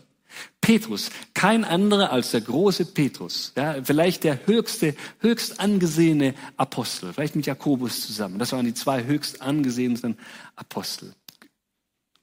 Petrus, 0.62 1.10
kein 1.34 1.64
anderer 1.66 2.12
als 2.12 2.32
der 2.32 2.42
große 2.42 2.86
Petrus, 2.86 3.52
ja, 3.58 3.84
vielleicht 3.84 4.24
der 4.24 4.46
höchste, 4.46 4.96
höchst 5.20 5.60
angesehene 5.60 6.36
Apostel, 6.56 7.14
vielleicht 7.14 7.36
mit 7.36 7.48
Jakobus 7.48 8.06
zusammen. 8.06 8.38
Das 8.38 8.52
waren 8.52 8.66
die 8.66 8.76
zwei 8.76 9.04
höchst 9.04 9.42
angesehenen 9.42 10.18
Apostel. 10.56 11.14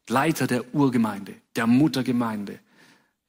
Leiter 0.08 0.46
der 0.46 0.72
Urgemeinde, 0.72 1.34
der 1.56 1.66
Muttergemeinde, 1.66 2.60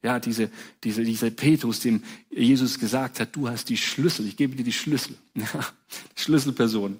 ja, 0.03 0.19
diese, 0.19 0.49
diese, 0.83 1.03
dieser 1.03 1.31
Petrus, 1.31 1.79
dem 1.79 2.03
Jesus 2.29 2.79
gesagt 2.79 3.19
hat, 3.19 3.35
du 3.35 3.49
hast 3.49 3.69
die 3.69 3.77
Schlüssel, 3.77 4.27
ich 4.27 4.37
gebe 4.37 4.55
dir 4.55 4.63
die 4.63 4.73
Schlüssel. 4.73 5.15
Ja, 5.35 5.67
Schlüsselperson. 6.15 6.99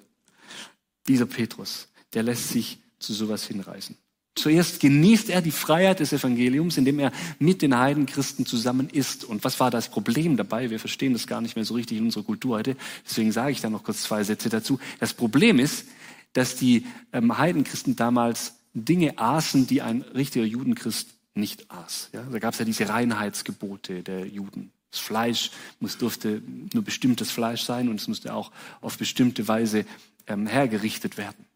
Dieser 1.08 1.26
Petrus, 1.26 1.88
der 2.12 2.22
lässt 2.22 2.50
sich 2.50 2.78
zu 2.98 3.12
sowas 3.12 3.46
hinreißen. 3.46 3.96
Zuerst 4.38 4.78
genießt 4.78 5.30
er 5.30 5.42
die 5.42 5.50
Freiheit 5.50 5.98
des 5.98 6.12
Evangeliums, 6.12 6.76
indem 6.76 7.00
er 7.00 7.12
mit 7.40 7.60
den 7.60 7.76
Heidenchristen 7.76 8.46
zusammen 8.46 8.88
ist. 8.88 9.24
Und 9.24 9.42
was 9.42 9.58
war 9.58 9.70
das 9.70 9.90
Problem 9.90 10.36
dabei? 10.36 10.70
Wir 10.70 10.78
verstehen 10.78 11.12
das 11.12 11.26
gar 11.26 11.40
nicht 11.40 11.56
mehr 11.56 11.64
so 11.64 11.74
richtig 11.74 11.98
in 11.98 12.04
unserer 12.04 12.22
Kultur 12.22 12.58
heute. 12.58 12.76
Deswegen 13.04 13.32
sage 13.32 13.50
ich 13.50 13.60
da 13.60 13.68
noch 13.68 13.82
kurz 13.82 14.02
zwei 14.02 14.22
Sätze 14.22 14.48
dazu. 14.48 14.78
Das 15.00 15.12
Problem 15.12 15.58
ist, 15.58 15.86
dass 16.34 16.54
die 16.54 16.86
ähm, 17.12 17.36
Heidenchristen 17.36 17.96
damals 17.96 18.54
Dinge 18.74 19.18
aßen, 19.18 19.66
die 19.66 19.82
ein 19.82 20.02
richtiger 20.02 20.44
Judenchrist 20.44 21.17
nicht 21.38 21.70
aß. 21.70 22.10
Ja? 22.12 22.22
Da 22.22 22.38
gab 22.38 22.52
es 22.52 22.58
ja 22.58 22.64
diese 22.64 22.88
Reinheitsgebote 22.88 24.02
der 24.02 24.26
Juden. 24.26 24.72
Das 24.90 25.00
Fleisch 25.00 25.50
muss, 25.80 25.98
durfte 25.98 26.42
nur 26.72 26.82
bestimmtes 26.82 27.30
Fleisch 27.30 27.62
sein 27.62 27.88
und 27.88 28.00
es 28.00 28.08
musste 28.08 28.32
auch 28.32 28.52
auf 28.80 28.96
bestimmte 28.96 29.46
Weise 29.46 29.84
ähm, 30.26 30.46
hergerichtet 30.46 31.16
werden. 31.18 31.46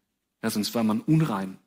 Ja, 0.43 0.49
sonst 0.49 0.75
war 0.75 0.83
man 0.83 1.01
unrein. 1.01 1.57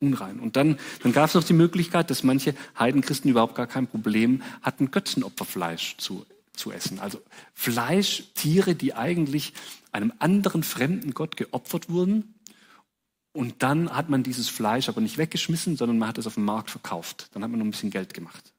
Unrein. 0.00 0.40
Und 0.40 0.56
dann, 0.56 0.78
dann 1.02 1.12
gab 1.12 1.28
es 1.28 1.34
noch 1.34 1.44
die 1.44 1.52
Möglichkeit, 1.52 2.10
dass 2.10 2.22
manche 2.22 2.54
Heidenchristen 2.78 3.30
überhaupt 3.30 3.54
gar 3.54 3.66
kein 3.66 3.86
Problem 3.86 4.42
hatten, 4.60 4.90
Götzenopferfleisch 4.90 5.96
zu, 5.98 6.26
zu 6.52 6.70
essen. 6.72 6.98
Also 6.98 7.20
Fleisch, 7.54 8.24
Tiere, 8.34 8.74
die 8.74 8.94
eigentlich 8.94 9.52
einem 9.92 10.12
anderen 10.18 10.62
fremden 10.62 11.14
Gott 11.14 11.36
geopfert 11.36 11.88
wurden. 11.88 12.34
Und 13.32 13.62
dann 13.62 13.90
hat 13.94 14.10
man 14.10 14.22
dieses 14.22 14.48
Fleisch 14.48 14.88
aber 14.88 15.00
nicht 15.00 15.16
weggeschmissen, 15.16 15.76
sondern 15.76 15.98
man 15.98 16.08
hat 16.08 16.18
es 16.18 16.26
auf 16.26 16.34
dem 16.34 16.44
Markt 16.44 16.70
verkauft. 16.70 17.28
Dann 17.32 17.42
hat 17.42 17.50
man 17.50 17.58
noch 17.58 17.66
ein 17.66 17.70
bisschen 17.70 17.90
Geld 17.90 18.12
gemacht. 18.12 18.52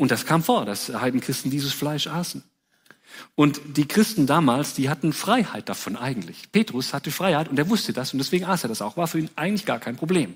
Und 0.00 0.10
das 0.10 0.24
kam 0.24 0.42
vor, 0.42 0.64
dass 0.64 0.88
Heidenchristen 0.88 1.50
dieses 1.50 1.74
Fleisch 1.74 2.06
aßen. 2.06 2.42
Und 3.34 3.60
die 3.76 3.86
Christen 3.86 4.26
damals, 4.26 4.72
die 4.72 4.88
hatten 4.88 5.12
Freiheit 5.12 5.68
davon 5.68 5.94
eigentlich. 5.94 6.50
Petrus 6.52 6.94
hatte 6.94 7.10
Freiheit 7.10 7.48
und 7.48 7.58
er 7.58 7.68
wusste 7.68 7.92
das 7.92 8.14
und 8.14 8.18
deswegen 8.18 8.46
aß 8.46 8.64
er 8.64 8.68
das 8.68 8.80
auch. 8.80 8.96
War 8.96 9.08
für 9.08 9.18
ihn 9.18 9.28
eigentlich 9.36 9.66
gar 9.66 9.78
kein 9.78 9.96
Problem. 9.96 10.34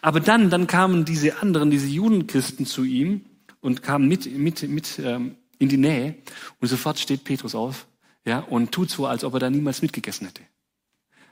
Aber 0.00 0.20
dann, 0.20 0.48
dann 0.48 0.66
kamen 0.66 1.04
diese 1.04 1.42
anderen, 1.42 1.70
diese 1.70 1.86
Judenchristen 1.86 2.64
zu 2.64 2.84
ihm 2.84 3.26
und 3.60 3.82
kamen 3.82 4.08
mit, 4.08 4.24
mit, 4.38 4.62
mit 4.62 4.98
ähm, 5.00 5.36
in 5.58 5.68
die 5.68 5.76
Nähe 5.76 6.14
und 6.60 6.68
sofort 6.68 6.98
steht 6.98 7.24
Petrus 7.24 7.54
auf 7.54 7.86
ja, 8.24 8.38
und 8.38 8.72
tut 8.72 8.90
so, 8.90 9.06
als 9.06 9.22
ob 9.22 9.34
er 9.34 9.40
da 9.40 9.50
niemals 9.50 9.82
mitgegessen 9.82 10.28
hätte. 10.28 10.42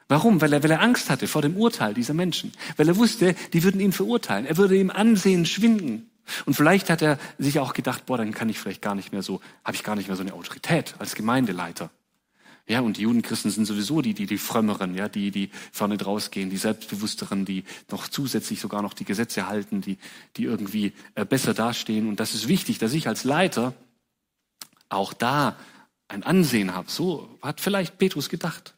Warum? 0.08 0.40
Weil 0.40 0.52
er, 0.52 0.62
weil 0.62 0.70
er 0.70 0.82
Angst 0.82 1.10
hatte 1.10 1.26
vor 1.26 1.42
dem 1.42 1.56
Urteil 1.56 1.94
dieser 1.94 2.14
Menschen. 2.14 2.52
Weil 2.76 2.88
er 2.88 2.96
wusste, 2.96 3.34
die 3.52 3.62
würden 3.62 3.80
ihn 3.80 3.92
verurteilen. 3.92 4.46
Er 4.46 4.56
würde 4.56 4.76
ihm 4.76 4.90
Ansehen 4.90 5.46
schwinden. 5.46 6.10
Und 6.44 6.54
vielleicht 6.54 6.90
hat 6.90 7.02
er 7.02 7.18
sich 7.38 7.58
auch 7.58 7.72
gedacht, 7.72 8.06
boah, 8.06 8.18
dann 8.18 8.32
kann 8.32 8.48
ich 8.48 8.58
vielleicht 8.58 8.82
gar 8.82 8.94
nicht 8.94 9.12
mehr 9.12 9.22
so, 9.22 9.40
habe 9.64 9.76
ich 9.76 9.82
gar 9.82 9.96
nicht 9.96 10.08
mehr 10.08 10.16
so 10.16 10.22
eine 10.22 10.32
Autorität 10.34 10.94
als 10.98 11.14
Gemeindeleiter. 11.14 11.90
Ja, 12.68 12.80
und 12.80 12.96
die 12.96 13.02
Judenchristen 13.02 13.50
sind 13.52 13.64
sowieso 13.64 14.02
die, 14.02 14.12
die, 14.12 14.26
die 14.26 14.38
frömmeren, 14.38 14.96
ja, 14.96 15.08
die, 15.08 15.30
die 15.30 15.50
vorne 15.70 15.96
draus 15.96 16.32
gehen, 16.32 16.50
die 16.50 16.56
selbstbewussteren, 16.56 17.44
die 17.44 17.62
noch 17.92 18.08
zusätzlich 18.08 18.60
sogar 18.60 18.82
noch 18.82 18.92
die 18.92 19.04
Gesetze 19.04 19.46
halten, 19.46 19.82
die, 19.82 19.98
die 20.36 20.44
irgendwie 20.44 20.92
äh, 21.14 21.24
besser 21.24 21.54
dastehen. 21.54 22.08
Und 22.08 22.18
das 22.18 22.34
ist 22.34 22.48
wichtig, 22.48 22.78
dass 22.78 22.92
ich 22.92 23.06
als 23.06 23.22
Leiter 23.22 23.72
auch 24.88 25.12
da 25.12 25.56
ein 26.08 26.24
Ansehen 26.24 26.74
habe. 26.74 26.90
So 26.90 27.38
hat 27.40 27.60
vielleicht 27.60 27.98
Petrus 27.98 28.28
gedacht. 28.28 28.75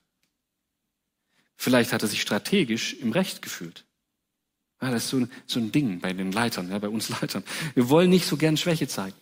Vielleicht 1.60 1.92
hat 1.92 2.02
er 2.02 2.08
sich 2.08 2.22
strategisch 2.22 2.94
im 2.94 3.10
Recht 3.10 3.42
gefühlt. 3.42 3.84
Ja, 4.80 4.92
das 4.92 5.04
ist 5.04 5.10
so 5.10 5.16
ein, 5.18 5.30
so 5.44 5.58
ein 5.58 5.72
Ding 5.72 5.98
bei 5.98 6.12
den 6.12 6.30
Leitern, 6.30 6.70
ja, 6.70 6.78
bei 6.78 6.88
uns 6.88 7.08
Leitern. 7.08 7.42
Wir 7.74 7.88
wollen 7.88 8.10
nicht 8.10 8.26
so 8.26 8.36
gern 8.36 8.56
Schwäche 8.56 8.86
zeigen, 8.86 9.16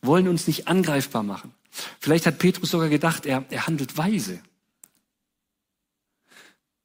wollen 0.00 0.26
uns 0.26 0.46
nicht 0.46 0.68
angreifbar 0.68 1.22
machen. 1.22 1.52
Vielleicht 2.00 2.24
hat 2.24 2.38
Petrus 2.38 2.70
sogar 2.70 2.88
gedacht, 2.88 3.26
er, 3.26 3.44
er 3.50 3.66
handelt 3.66 3.98
weise. 3.98 4.40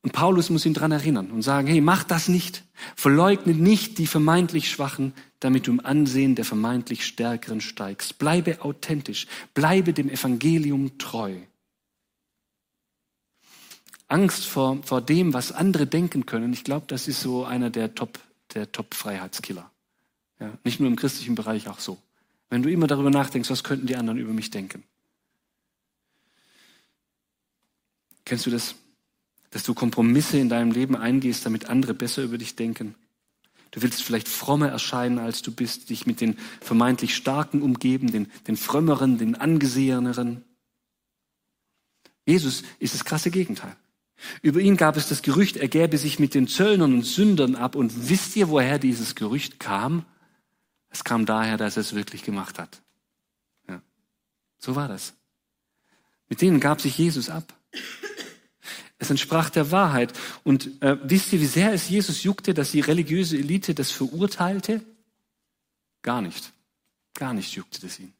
Und 0.02 0.12
Paulus 0.12 0.50
muss 0.50 0.66
ihn 0.66 0.74
dran 0.74 0.92
erinnern 0.92 1.32
und 1.32 1.42
sagen, 1.42 1.68
hey, 1.68 1.80
mach 1.80 2.04
das 2.04 2.28
nicht. 2.28 2.64
Verleugne 2.96 3.54
nicht 3.54 3.98
die 4.00 4.08
vermeintlich 4.08 4.70
Schwachen, 4.70 5.14
damit 5.40 5.68
du 5.68 5.72
im 5.72 5.86
Ansehen 5.86 6.36
der 6.36 6.46
vermeintlich 6.46 7.06
Stärkeren 7.06 7.62
steigst. 7.62 8.18
Bleibe 8.18 8.62
authentisch, 8.62 9.26
bleibe 9.54 9.94
dem 9.94 10.10
Evangelium 10.10 10.98
treu. 10.98 11.34
Angst 14.08 14.46
vor, 14.46 14.82
vor 14.84 15.02
dem, 15.02 15.34
was 15.34 15.52
andere 15.52 15.86
denken 15.86 16.26
können, 16.26 16.54
ich 16.54 16.64
glaube, 16.64 16.86
das 16.88 17.08
ist 17.08 17.22
so 17.22 17.46
einer 17.46 17.70
der 17.70 17.94
Top, 17.94 18.20
der 18.54 18.72
Top-Freiheitskiller. 18.72 19.70
Ja, 20.40 20.58
nicht 20.64 20.80
nur 20.80 20.90
im 20.90 20.96
christlichen 20.96 21.36
Bereich, 21.36 21.68
auch 21.68 21.80
so. 21.80 21.98
Wenn 22.50 22.64
du 22.64 22.72
immer 22.72 22.88
darüber 22.88 23.10
nachdenkst, 23.10 23.50
was 23.50 23.64
könnten 23.64 23.88
die 23.88 23.96
anderen 23.96 24.20
über 24.20 24.32
mich 24.32 24.52
denken? 24.52 24.84
Kennst 28.24 28.46
du 28.46 28.50
das? 28.50 28.76
Dass 29.50 29.64
du 29.64 29.74
Kompromisse 29.74 30.38
in 30.38 30.50
deinem 30.50 30.72
Leben 30.72 30.96
eingehst, 30.96 31.46
damit 31.46 31.70
andere 31.70 31.94
besser 31.94 32.24
über 32.24 32.38
dich 32.38 32.56
denken? 32.56 32.96
Du 33.72 33.82
willst 33.82 34.02
vielleicht 34.04 34.28
frommer 34.28 34.70
erscheinen, 34.70 35.20
als 35.20 35.42
du 35.42 35.52
bist, 35.52 35.90
dich 35.90 36.06
mit 36.06 36.22
den 36.22 36.38
vermeintlich 36.62 37.16
Starken 37.16 37.62
umgeben, 37.62 38.12
den, 38.12 38.32
den 38.48 38.56
Frömmeren, 38.56 39.18
den 39.18 39.36
Angeseheneren. 39.36 40.44
Jesus 42.26 42.64
ist 42.80 42.94
das 42.94 43.04
krasse 43.04 43.32
Gegenteil. 43.32 43.76
Über 44.42 44.60
ihn 44.60 44.78
gab 44.78 44.98
es 44.98 45.10
das 45.10 45.22
Gerücht, 45.22 45.58
er 45.58 45.68
gäbe 45.68 45.98
sich 45.98 46.20
mit 46.20 46.34
den 46.34 46.48
Zöllnern 46.48 46.94
und 46.94 47.04
Sündern 47.04 47.56
ab. 47.56 47.76
Und 47.76 48.10
wisst 48.10 48.36
ihr, 48.36 48.50
woher 48.50 48.80
dieses 48.80 49.16
Gerücht 49.16 49.60
kam? 49.60 50.06
Es 50.90 51.04
kam 51.04 51.26
daher, 51.26 51.58
dass 51.58 51.78
er 51.78 51.82
es 51.82 51.94
wirklich 51.94 52.24
gemacht 52.24 52.60
hat. 52.60 52.82
Ja. 53.68 53.82
So 54.58 54.76
war 54.76 54.88
das. 54.88 55.14
Mit 56.30 56.42
denen 56.42 56.60
gab 56.60 56.82
sich 56.82 56.98
Jesus 56.98 57.30
ab. 57.30 57.54
Es 59.00 59.12
entsprach 59.12 59.50
der 59.50 59.72
Wahrheit. 59.72 60.14
Und 60.44 60.82
äh, 60.82 60.98
wisst 61.04 61.32
ihr, 61.32 61.40
wie 61.40 61.46
sehr 61.46 61.72
es 61.72 61.88
Jesus 61.88 62.24
juckte, 62.24 62.54
dass 62.54 62.72
die 62.72 62.80
religiöse 62.80 63.38
Elite 63.38 63.76
das 63.76 63.92
verurteilte? 63.92 64.84
Gar 66.02 66.22
nicht. 66.22 66.52
Gar 67.14 67.34
nicht 67.34 67.54
juckte 67.54 67.86
es 67.86 68.00
ihn. 68.00 68.14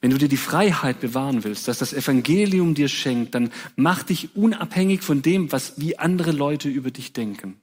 Wenn 0.00 0.10
du 0.10 0.18
dir 0.18 0.28
die 0.28 0.36
Freiheit 0.36 1.00
bewahren 1.00 1.42
willst, 1.42 1.66
dass 1.66 1.78
das 1.78 1.92
Evangelium 1.92 2.74
dir 2.74 2.88
schenkt, 2.88 3.34
dann 3.34 3.50
mach 3.74 4.04
dich 4.04 4.36
unabhängig 4.36 5.02
von 5.02 5.22
dem, 5.22 5.50
was 5.50 5.80
wie 5.80 5.98
andere 5.98 6.30
Leute 6.30 6.68
über 6.68 6.90
dich 6.90 7.12
denken. 7.12 7.60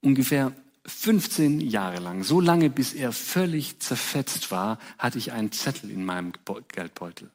Ungefähr 0.00 0.52
15 0.84 1.60
Jahre 1.60 2.00
lang, 2.00 2.24
so 2.24 2.40
lange 2.40 2.68
bis 2.68 2.92
er 2.92 3.12
völlig 3.12 3.78
zerfetzt 3.78 4.50
war, 4.50 4.78
hatte 4.98 5.16
ich 5.16 5.32
einen 5.32 5.52
Zettel 5.52 5.90
in 5.90 6.04
meinem 6.04 6.32
Geldbeutel. 6.68 7.30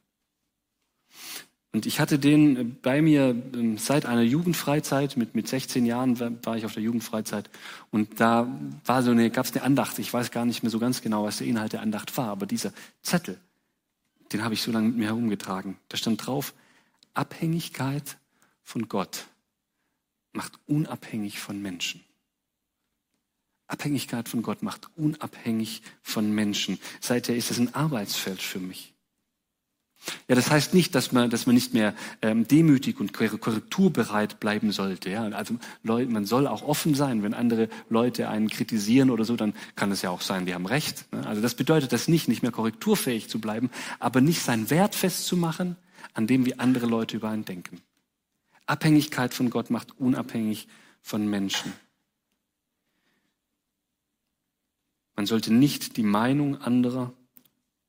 Und 1.73 1.85
ich 1.85 1.99
hatte 1.99 2.17
den 2.17 2.57
äh, 2.57 2.63
bei 2.63 3.01
mir 3.01 3.35
ähm, 3.53 3.77
seit 3.77 4.05
einer 4.05 4.21
Jugendfreizeit, 4.21 5.17
mit, 5.17 5.35
mit 5.35 5.47
16 5.47 5.85
Jahren 5.85 6.19
war 6.45 6.57
ich 6.57 6.65
auf 6.65 6.73
der 6.73 6.83
Jugendfreizeit. 6.83 7.49
Und 7.91 8.19
da 8.19 8.47
war 8.85 9.03
so 9.03 9.11
eine, 9.11 9.29
gab 9.29 9.45
es 9.45 9.53
eine 9.53 9.63
Andacht. 9.63 9.99
Ich 9.99 10.13
weiß 10.13 10.31
gar 10.31 10.45
nicht 10.45 10.63
mehr 10.63 10.69
so 10.69 10.79
ganz 10.79 11.01
genau, 11.01 11.23
was 11.23 11.37
der 11.37 11.47
Inhalt 11.47 11.73
der 11.73 11.81
Andacht 11.81 12.15
war. 12.17 12.29
Aber 12.29 12.45
dieser 12.45 12.73
Zettel, 13.01 13.39
den 14.31 14.43
habe 14.43 14.53
ich 14.53 14.61
so 14.61 14.71
lange 14.71 14.87
mit 14.89 14.97
mir 14.97 15.07
herumgetragen. 15.07 15.77
Da 15.89 15.97
stand 15.97 16.25
drauf, 16.25 16.53
Abhängigkeit 17.13 18.17
von 18.63 18.87
Gott 18.87 19.25
macht 20.33 20.59
unabhängig 20.67 21.39
von 21.39 21.61
Menschen. 21.61 22.03
Abhängigkeit 23.67 24.29
von 24.29 24.43
Gott 24.43 24.63
macht 24.63 24.87
unabhängig 24.95 25.81
von 26.01 26.31
Menschen. 26.33 26.79
Seither 27.01 27.35
ist 27.35 27.51
es 27.51 27.59
ein 27.59 27.73
Arbeitsfeld 27.73 28.41
für 28.41 28.59
mich. 28.59 28.93
Ja, 30.27 30.35
das 30.35 30.49
heißt 30.49 30.73
nicht, 30.73 30.95
dass 30.95 31.11
man, 31.11 31.29
dass 31.29 31.45
man 31.47 31.55
nicht 31.55 31.73
mehr 31.73 31.93
ähm, 32.21 32.47
demütig 32.47 32.99
und 32.99 33.13
korrekturbereit 33.13 34.39
bleiben 34.39 34.71
sollte. 34.71 35.09
Ja? 35.09 35.23
Also 35.29 35.57
Leute, 35.83 36.11
man 36.11 36.25
soll 36.25 36.47
auch 36.47 36.63
offen 36.63 36.95
sein, 36.95 37.23
wenn 37.23 37.33
andere 37.33 37.69
Leute 37.89 38.29
einen 38.29 38.49
kritisieren 38.49 39.09
oder 39.09 39.25
so, 39.25 39.35
dann 39.35 39.53
kann 39.75 39.91
es 39.91 40.01
ja 40.01 40.09
auch 40.09 40.21
sein, 40.21 40.45
die 40.45 40.53
haben 40.53 40.65
recht. 40.65 41.11
Ne? 41.11 41.25
Also 41.25 41.41
das 41.41 41.55
bedeutet 41.55 41.91
das 41.91 42.07
nicht, 42.07 42.27
nicht 42.27 42.41
mehr 42.41 42.51
korrekturfähig 42.51 43.29
zu 43.29 43.39
bleiben, 43.39 43.69
aber 43.99 44.21
nicht 44.21 44.41
sein 44.41 44.69
Wert 44.69 44.95
festzumachen, 44.95 45.75
an 46.13 46.27
dem 46.27 46.45
wie 46.45 46.57
andere 46.59 46.85
Leute 46.85 47.17
über 47.17 47.29
einen 47.29 47.45
denken. 47.45 47.81
Abhängigkeit 48.65 49.33
von 49.33 49.49
Gott 49.49 49.69
macht 49.69 49.99
unabhängig 49.99 50.67
von 51.01 51.27
Menschen. 51.27 51.73
Man 55.15 55.25
sollte 55.25 55.51
nicht 55.51 55.97
die 55.97 56.03
Meinung 56.03 56.61
anderer 56.61 57.13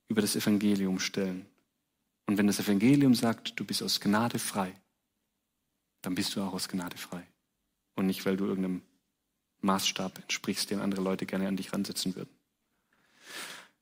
über 0.07 0.21
das 0.21 0.35
Evangelium 0.35 0.99
stellen. 0.99 1.45
Und 2.29 2.37
wenn 2.37 2.45
das 2.45 2.59
Evangelium 2.59 3.15
sagt, 3.15 3.59
du 3.59 3.65
bist 3.65 3.81
aus 3.81 3.99
Gnade 3.99 4.37
frei, 4.37 4.71
dann 6.03 6.13
bist 6.13 6.35
du 6.35 6.43
auch 6.43 6.53
aus 6.53 6.69
Gnade 6.69 6.95
frei. 6.95 7.23
Und 7.95 8.05
nicht, 8.05 8.23
weil 8.23 8.37
du 8.37 8.45
irgendeinem 8.45 8.83
Maßstab 9.61 10.19
entsprichst, 10.19 10.69
den 10.69 10.79
andere 10.79 11.01
Leute 11.01 11.25
gerne 11.25 11.47
an 11.47 11.57
dich 11.57 11.73
ransetzen 11.73 12.15
würden. 12.15 12.29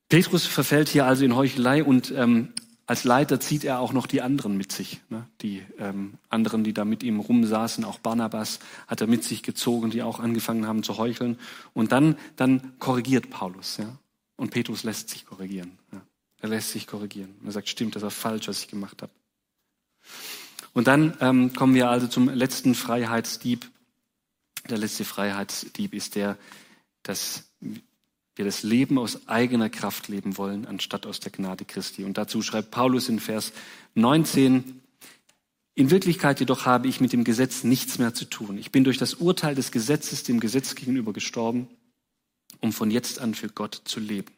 Petrus 0.08 0.46
verfällt 0.46 0.88
hier 0.88 1.06
also 1.06 1.26
in 1.26 1.36
Heuchelei 1.36 1.84
und 1.84 2.12
ähm, 2.12 2.54
als 2.86 3.04
Leiter 3.04 3.42
zieht 3.42 3.66
er 3.66 3.82
auch 3.82 3.92
noch 3.92 4.08
die 4.08 4.22
anderen 4.22 4.56
mit 4.56 4.72
sich. 4.72 5.02
Ne? 5.10 5.28
Die 5.42 5.62
ähm, 5.78 6.14
anderen, 6.30 6.64
die 6.64 6.74
da 6.74 6.86
mit 6.86 7.04
ihm 7.04 7.20
rumsaßen, 7.20 7.84
auch 7.84 8.00
Barnabas 8.00 8.60
hat 8.88 9.02
er 9.02 9.08
mit 9.08 9.26
sich 9.26 9.44
gezogen, 9.44 9.92
die 9.92 10.04
auch 10.04 10.22
angefangen 10.22 10.68
haben 10.68 10.84
zu 10.84 10.98
heucheln. 10.98 11.38
Und 11.74 11.92
dann, 11.92 12.18
dann 12.38 12.80
korrigiert 12.80 13.30
Paulus. 13.30 13.76
Ja? 13.76 13.98
Und 14.38 14.52
Petrus 14.52 14.84
lässt 14.84 15.10
sich 15.10 15.26
korrigieren. 15.26 15.78
Ja? 15.92 16.02
Er 16.40 16.50
lässt 16.50 16.72
sich 16.72 16.88
korrigieren. 16.88 17.36
Er 17.46 17.52
sagt, 17.52 17.70
stimmt, 17.70 17.96
das 17.96 18.04
war 18.04 18.12
falsch, 18.12 18.48
was 18.48 18.62
ich 18.62 18.68
gemacht 18.68 19.02
habe. 19.02 19.12
Und 20.74 20.88
dann 20.88 21.18
ähm, 21.22 21.54
kommen 21.54 21.74
wir 21.74 21.90
also 21.90 22.08
zum 22.08 22.30
letzten 22.30 22.76
Freiheitsdieb. 22.76 23.70
Der 24.70 24.78
letzte 24.78 25.06
Freiheitsdieb 25.06 25.94
ist 25.94 26.16
der, 26.16 26.38
dass 27.02 27.46
wir 28.36 28.46
das 28.46 28.62
Leben 28.62 29.00
aus 29.00 29.28
eigener 29.28 29.70
Kraft 29.70 30.08
leben 30.08 30.38
wollen, 30.38 30.68
anstatt 30.68 31.08
aus 31.08 31.20
der 31.20 31.32
Gnade 31.32 31.66
Christi. 31.66 32.04
Und 32.04 32.20
dazu 32.20 32.44
schreibt 32.44 32.70
Paulus 32.70 33.10
in 33.10 33.20
Vers 33.20 33.54
19, 33.96 34.82
In 35.74 35.90
Wirklichkeit 35.90 36.40
jedoch 36.40 36.68
habe 36.68 36.88
ich 36.88 37.02
mit 37.02 37.14
dem 37.14 37.24
Gesetz 37.24 37.64
nichts 37.64 37.98
mehr 37.98 38.14
zu 38.14 38.26
tun. 38.26 38.60
Ich 38.60 38.72
bin 38.72 38.84
durch 38.84 39.00
das 39.00 39.16
Urteil 39.16 39.56
des 39.56 39.72
Gesetzes 39.72 40.24
dem 40.24 40.40
Gesetz 40.40 40.76
gegenüber 40.76 41.14
gestorben, 41.14 41.68
um 42.62 42.72
von 42.72 42.92
jetzt 42.92 43.20
an 43.20 43.34
für 43.34 43.50
Gott 43.50 43.82
zu 43.86 44.00
leben. 44.00 44.37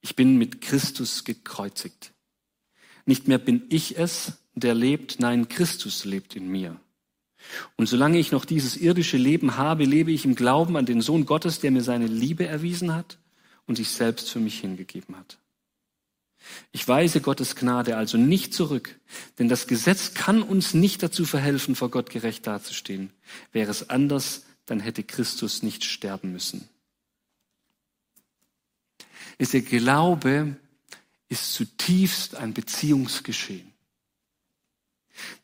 Ich 0.00 0.16
bin 0.16 0.36
mit 0.36 0.60
Christus 0.60 1.24
gekreuzigt. 1.24 2.12
Nicht 3.06 3.28
mehr 3.28 3.38
bin 3.38 3.62
ich 3.68 3.98
es, 3.98 4.32
der 4.54 4.74
lebt, 4.74 5.20
nein, 5.20 5.48
Christus 5.48 6.04
lebt 6.04 6.36
in 6.36 6.48
mir. 6.48 6.78
Und 7.76 7.88
solange 7.88 8.18
ich 8.18 8.32
noch 8.32 8.44
dieses 8.44 8.76
irdische 8.76 9.16
Leben 9.16 9.56
habe, 9.56 9.84
lebe 9.84 10.10
ich 10.10 10.24
im 10.24 10.34
Glauben 10.34 10.76
an 10.76 10.86
den 10.86 11.00
Sohn 11.00 11.24
Gottes, 11.24 11.60
der 11.60 11.70
mir 11.70 11.82
seine 11.82 12.06
Liebe 12.06 12.46
erwiesen 12.46 12.94
hat 12.94 13.18
und 13.66 13.76
sich 13.76 13.90
selbst 13.90 14.28
für 14.30 14.40
mich 14.40 14.60
hingegeben 14.60 15.16
hat. 15.16 15.38
Ich 16.72 16.86
weise 16.86 17.20
Gottes 17.20 17.56
Gnade 17.56 17.96
also 17.96 18.16
nicht 18.16 18.54
zurück, 18.54 18.98
denn 19.38 19.48
das 19.48 19.66
Gesetz 19.66 20.14
kann 20.14 20.42
uns 20.42 20.74
nicht 20.74 21.02
dazu 21.02 21.24
verhelfen, 21.24 21.74
vor 21.74 21.90
Gott 21.90 22.10
gerecht 22.10 22.46
dazustehen. 22.46 23.10
Wäre 23.52 23.70
es 23.70 23.90
anders, 23.90 24.44
dann 24.66 24.80
hätte 24.80 25.02
Christus 25.02 25.62
nicht 25.62 25.84
sterben 25.84 26.32
müssen. 26.32 26.68
Ist 29.38 29.52
der 29.52 29.62
Glaube 29.62 30.56
ist 31.28 31.52
zutiefst 31.52 32.36
ein 32.36 32.54
Beziehungsgeschehen. 32.54 33.72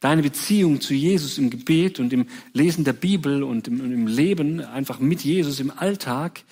Deine 0.01 0.23
Beziehung 0.23 0.81
zu 0.81 0.95
Jesus 0.95 1.37
im 1.37 1.51
Gebet 1.51 1.99
und 1.99 2.13
im 2.13 2.29
Lesen 2.53 2.85
der 2.85 2.93
Bibel 2.93 3.43
und 3.43 3.67
im, 3.67 3.81
im 3.81 4.07
Leben 4.07 4.61
einfach 4.61 5.01
mit 5.01 5.23
Jesus 5.23 5.61
im 5.61 5.71
Alltag, 5.71 6.45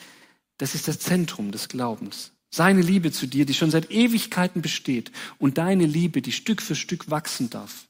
das 0.59 0.75
ist 0.75 0.89
das 0.89 0.99
Zentrum 0.99 1.53
des 1.53 1.69
Glaubens. 1.69 2.33
Seine 2.51 2.83
Liebe 2.83 3.13
zu 3.13 3.27
dir, 3.27 3.47
die 3.47 3.55
schon 3.55 3.71
seit 3.71 3.91
Ewigkeiten 3.91 4.61
besteht 4.61 5.13
und 5.39 5.57
deine 5.57 5.87
Liebe, 5.87 6.21
die 6.21 6.33
Stück 6.33 6.61
für 6.61 6.75
Stück 6.75 7.11
wachsen 7.11 7.49
darf, 7.49 7.87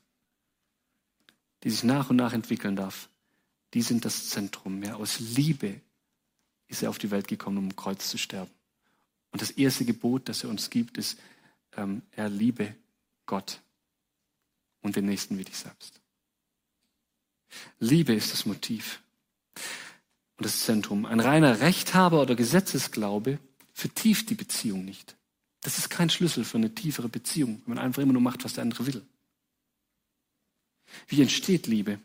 die 1.64 1.70
sich 1.70 1.82
nach 1.82 2.10
und 2.10 2.16
nach 2.16 2.32
entwickeln 2.32 2.76
darf, 2.76 3.08
die 3.74 3.82
sind 3.82 4.04
das 4.04 4.28
Zentrum. 4.28 4.82
Ja, 4.82 4.96
aus 4.96 5.18
Liebe 5.18 5.80
ist 6.68 6.82
er 6.82 6.90
auf 6.90 6.98
die 6.98 7.10
Welt 7.10 7.26
gekommen, 7.26 7.58
um 7.58 7.64
am 7.64 7.76
Kreuz 7.76 8.08
zu 8.08 8.18
sterben. 8.18 8.50
Und 9.32 9.42
das 9.42 9.50
erste 9.50 9.84
Gebot, 9.84 10.28
das 10.28 10.44
er 10.44 10.50
uns 10.50 10.70
gibt, 10.70 10.98
ist, 10.98 11.18
ähm, 11.76 12.02
er 12.12 12.28
liebe 12.28 12.74
Gott 13.26 13.60
und 14.82 14.96
den 14.96 15.06
Nächsten 15.06 15.38
wie 15.38 15.44
dich 15.44 15.56
selbst. 15.56 16.00
Liebe 17.78 18.14
ist 18.14 18.32
das 18.32 18.46
Motiv 18.46 19.02
und 20.36 20.44
das 20.44 20.60
Zentrum. 20.64 21.06
Ein 21.06 21.20
reiner 21.20 21.60
Rechthaber 21.60 22.22
oder 22.22 22.34
Gesetzesglaube 22.34 23.38
vertieft 23.72 24.30
die 24.30 24.34
Beziehung 24.34 24.84
nicht. 24.84 25.16
Das 25.62 25.78
ist 25.78 25.88
kein 25.88 26.10
Schlüssel 26.10 26.44
für 26.44 26.58
eine 26.58 26.74
tiefere 26.74 27.08
Beziehung, 27.08 27.62
wenn 27.66 27.76
man 27.76 27.84
einfach 27.84 28.02
immer 28.02 28.12
nur 28.12 28.22
macht, 28.22 28.44
was 28.44 28.54
der 28.54 28.62
andere 28.62 28.86
will. 28.86 29.02
Wie 31.06 31.22
entsteht 31.22 31.66
Liebe? 31.66 32.00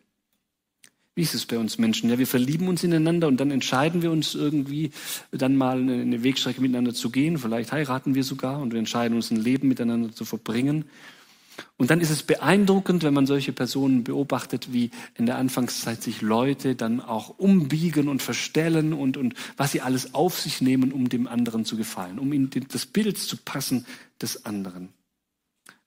Wie 1.18 1.24
ist 1.24 1.34
es 1.34 1.48
bei 1.48 1.58
uns 1.58 1.80
Menschen? 1.80 2.12
Ja, 2.12 2.20
wir 2.20 2.28
verlieben 2.28 2.68
uns 2.68 2.84
ineinander 2.84 3.28
und 3.28 3.38
dann 3.38 3.50
entscheiden 3.50 4.04
wir 4.04 4.12
uns 4.12 4.36
irgendwie, 4.36 4.92
dann 5.32 5.56
mal 5.56 5.80
eine 5.80 6.22
Wegstrecke 6.22 6.62
miteinander 6.62 6.94
zu 6.94 7.10
gehen. 7.10 7.40
Vielleicht 7.40 7.72
heiraten 7.72 8.14
wir 8.14 8.24
sogar 8.24 8.62
und 8.62 8.72
wir 8.72 8.78
entscheiden 8.78 9.16
uns, 9.16 9.32
ein 9.32 9.38
Leben 9.38 9.68
miteinander 9.68 10.14
zu 10.14 10.26
verbringen. 10.26 10.86
Und 11.76 11.90
dann 11.90 12.02
ist 12.02 12.12
es 12.12 12.22
beeindruckend, 12.22 13.02
wenn 13.02 13.16
man 13.16 13.26
solche 13.26 13.52
Personen 13.52 14.04
beobachtet, 14.04 14.72
wie 14.74 14.92
in 15.16 15.26
der 15.26 15.40
Anfangszeit 15.40 16.04
sich 16.04 16.22
Leute 16.22 16.76
dann 16.76 17.02
auch 17.02 17.40
umbiegen 17.40 18.10
und 18.10 18.22
verstellen 18.22 18.94
und, 18.94 19.18
und 19.18 19.34
was 19.58 19.72
sie 19.72 19.82
alles 19.82 20.14
auf 20.14 20.40
sich 20.40 20.62
nehmen, 20.62 20.92
um 20.92 21.10
dem 21.10 21.26
anderen 21.26 21.66
zu 21.66 21.78
gefallen, 21.78 22.20
um 22.20 22.32
in 22.32 22.52
das 22.70 22.86
Bild 22.86 23.18
zu 23.18 23.38
passen 23.38 23.88
des 24.22 24.46
anderen. 24.46 24.90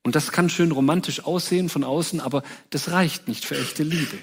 Und 0.03 0.17
das 0.17 0.33
kann 0.33 0.51
schön 0.51 0.73
romantisch 0.73 1.23
aussehen 1.23 1.69
von 1.69 1.85
außen, 1.85 2.19
aber 2.19 2.43
das 2.71 2.91
reicht 2.91 3.29
nicht 3.29 3.45
für 3.45 3.57
echte 3.57 3.85
Liebe. 3.85 4.19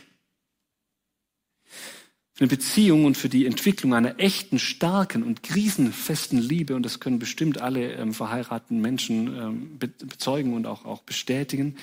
Für 2.38 2.44
eine 2.44 2.50
Beziehung 2.50 3.06
und 3.06 3.18
für 3.18 3.30
die 3.30 3.48
Entwicklung 3.48 3.96
einer 3.96 4.20
echten, 4.20 4.60
starken 4.60 5.24
und 5.24 5.42
krisenfesten 5.42 6.38
Liebe, 6.38 6.76
und 6.76 6.84
das 6.84 7.00
können 7.00 7.18
bestimmt 7.18 7.60
alle 7.60 7.94
ähm, 7.94 8.14
verheirateten 8.14 8.80
Menschen 8.80 9.36
ähm, 9.36 9.80
be 9.80 9.88
bezeugen 9.88 10.54
und 10.54 10.68
auch, 10.68 10.86
auch 10.86 11.02
bestätigen, 11.02 11.78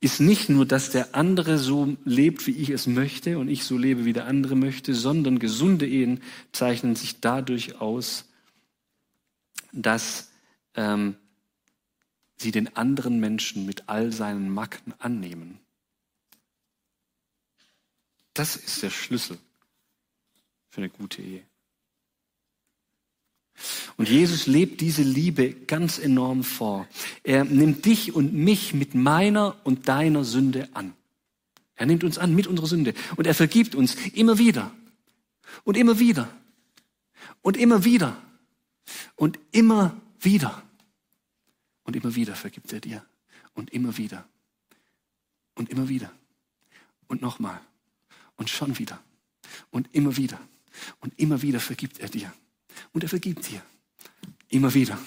ist 0.00 0.20
nicht 0.20 0.48
nur, 0.48 0.64
dass 0.64 0.88
der 0.88 1.14
andere 1.14 1.58
so 1.58 1.98
lebt, 2.06 2.46
wie 2.46 2.52
ich 2.52 2.70
es 2.70 2.86
möchte 2.86 3.38
und 3.38 3.48
ich 3.48 3.64
so 3.64 3.76
lebe, 3.76 4.06
wie 4.06 4.14
der 4.14 4.24
andere 4.24 4.56
möchte, 4.56 4.94
sondern 4.94 5.38
gesunde 5.38 5.86
Ehen 5.86 6.22
zeichnen 6.52 6.96
sich 6.96 7.20
dadurch 7.20 7.78
aus, 7.78 8.24
dass 9.72 10.30
ähm, 10.76 11.16
sie 12.38 12.52
den 12.52 12.74
anderen 12.74 13.20
Menschen 13.20 13.66
mit 13.66 13.90
all 13.90 14.12
seinen 14.12 14.48
Macken 14.48 14.94
annehmen. 14.98 15.60
Das 18.32 18.56
ist 18.56 18.82
der 18.82 18.88
Schlüssel 18.88 19.36
für 20.78 20.84
eine 20.84 20.90
gute 20.90 21.22
Ehe. 21.22 21.42
Und 23.96 24.08
Jesus 24.08 24.46
lebt 24.46 24.80
diese 24.80 25.02
Liebe 25.02 25.52
ganz 25.52 25.98
enorm 25.98 26.44
vor. 26.44 26.86
Er 27.24 27.44
nimmt 27.44 27.84
dich 27.84 28.14
und 28.14 28.32
mich 28.32 28.74
mit 28.74 28.94
meiner 28.94 29.56
und 29.64 29.88
deiner 29.88 30.22
Sünde 30.22 30.68
an. 30.74 30.94
Er 31.74 31.86
nimmt 31.86 32.04
uns 32.04 32.16
an 32.16 32.32
mit 32.32 32.46
unserer 32.46 32.68
Sünde. 32.68 32.94
Und 33.16 33.26
er 33.26 33.34
vergibt 33.34 33.74
uns 33.74 33.96
immer 34.10 34.38
wieder. 34.38 34.72
Und 35.64 35.76
immer 35.76 35.98
wieder. 35.98 36.28
Und 37.42 37.56
immer 37.56 37.84
wieder. 37.84 38.22
Und 39.16 39.36
immer 39.50 40.00
wieder. 40.20 40.62
Und 41.82 41.96
immer 41.96 42.14
wieder 42.14 42.36
vergibt 42.36 42.72
er 42.72 42.80
dir. 42.80 43.04
Und 43.54 43.70
immer 43.70 43.96
wieder. 43.96 44.28
Und 45.56 45.70
immer 45.70 45.88
wieder. 45.88 46.12
Und 47.08 47.20
nochmal. 47.20 47.60
Und 48.36 48.48
schon 48.48 48.78
wieder. 48.78 49.02
Und 49.72 49.92
immer 49.92 50.16
wieder. 50.16 50.38
Und 51.00 51.18
immer 51.18 51.42
wieder 51.42 51.60
vergibt 51.60 51.98
er 52.00 52.08
dir. 52.08 52.32
Und 52.92 53.02
er 53.02 53.08
vergibt 53.08 53.48
dir. 53.50 53.62
Immer 54.48 54.74
wieder. 54.74 54.98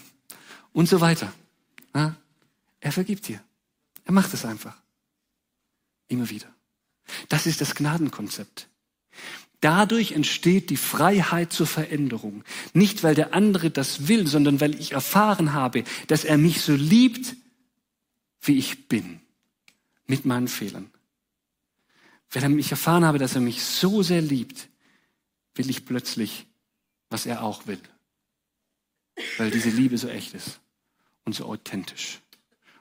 Und 0.73 0.88
so 0.88 1.01
weiter. 1.01 1.31
Ja? 1.93 2.15
Er 2.79 2.91
vergibt 2.91 3.27
dir. 3.27 3.41
Er 4.05 4.13
macht 4.13 4.34
es 4.34 4.45
einfach. 4.45 4.75
Immer 6.07 6.29
wieder. 6.29 6.47
Das 7.29 7.45
ist 7.45 7.62
das 7.62 7.75
Gnadenkonzept. 7.75 8.67
Dadurch 9.62 10.13
entsteht 10.13 10.71
die 10.71 10.77
Freiheit 10.77 11.53
zur 11.53 11.67
Veränderung. 11.67 12.43
Nicht, 12.73 13.03
weil 13.03 13.13
der 13.13 13.36
andere 13.36 13.69
das 13.69 14.07
will, 14.07 14.25
sondern 14.25 14.60
weil 14.60 14.79
ich 14.79 14.93
erfahren 14.93 15.53
habe, 15.53 15.84
dass 16.07 16.23
er 16.23 16.38
mich 16.38 16.62
so 16.62 16.73
liebt, 16.73 17.36
wie 18.41 18.57
ich 18.57 18.88
bin. 18.88 19.21
Mit 20.07 20.25
meinen 20.25 20.47
Fehlern. 20.47 20.89
Weil 22.31 22.60
ich 22.60 22.71
erfahren 22.71 23.05
habe, 23.05 23.19
dass 23.19 23.36
er 23.36 23.41
mich 23.41 23.63
so 23.63 24.01
sehr 24.01 24.21
liebt, 24.21 24.67
will 25.62 25.69
ich 25.69 25.86
plötzlich, 25.86 26.47
was 27.12 27.28
er 27.28 27.43
auch 27.43 27.67
will. 27.67 27.82
Weil 29.38 29.52
diese 29.52 29.69
Liebe 29.69 29.95
so 29.95 30.08
echt 30.08 30.34
ist 30.34 30.60
und 31.24 31.34
so 31.34 31.45
authentisch. 31.45 32.19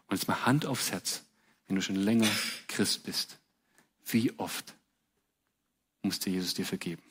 Und 0.06 0.16
jetzt 0.16 0.28
mal 0.28 0.46
Hand 0.46 0.64
aufs 0.64 0.90
Herz, 0.90 1.24
wenn 1.66 1.76
du 1.76 1.82
schon 1.82 1.96
länger 1.96 2.28
Christ 2.68 3.02
bist. 3.02 3.38
Wie 4.06 4.32
oft 4.38 4.74
musste 6.00 6.30
Jesus 6.30 6.54
dir 6.54 6.64
vergeben 6.64 7.02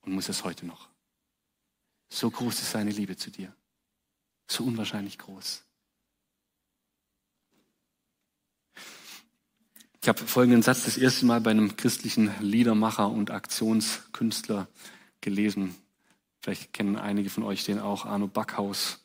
und 0.00 0.12
muss 0.12 0.28
es 0.28 0.42
heute 0.42 0.66
noch? 0.66 0.88
So 2.08 2.28
groß 2.28 2.62
ist 2.62 2.72
seine 2.72 2.90
Liebe 2.90 3.16
zu 3.16 3.30
dir. 3.30 3.54
So 4.48 4.64
unwahrscheinlich 4.64 5.18
groß. 5.18 5.62
Ich 10.02 10.08
habe 10.08 10.26
folgenden 10.26 10.62
Satz 10.62 10.84
das 10.84 10.98
erste 10.98 11.26
Mal 11.26 11.40
bei 11.40 11.52
einem 11.52 11.76
christlichen 11.76 12.32
Liedermacher 12.40 13.08
und 13.08 13.30
Aktionskünstler 13.30 14.66
gelesen. 15.26 15.74
Vielleicht 16.40 16.72
kennen 16.72 16.94
einige 16.94 17.30
von 17.30 17.42
euch 17.42 17.64
den 17.64 17.80
auch, 17.80 18.06
Arno 18.06 18.28
Backhaus. 18.28 19.00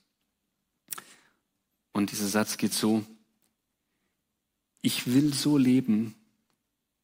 Und 1.94 2.12
dieser 2.12 2.28
Satz 2.28 2.58
geht 2.58 2.74
so, 2.74 3.04
ich 4.84 5.08
will 5.08 5.34
so 5.34 5.58
leben, 5.58 6.16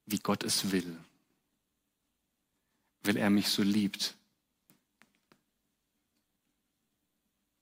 wie 0.06 0.20
Gott 0.20 0.44
es 0.44 0.72
will, 0.72 0.96
weil 3.02 3.18
er 3.18 3.32
mich 3.32 3.50
so 3.50 3.64
liebt, 3.64 4.16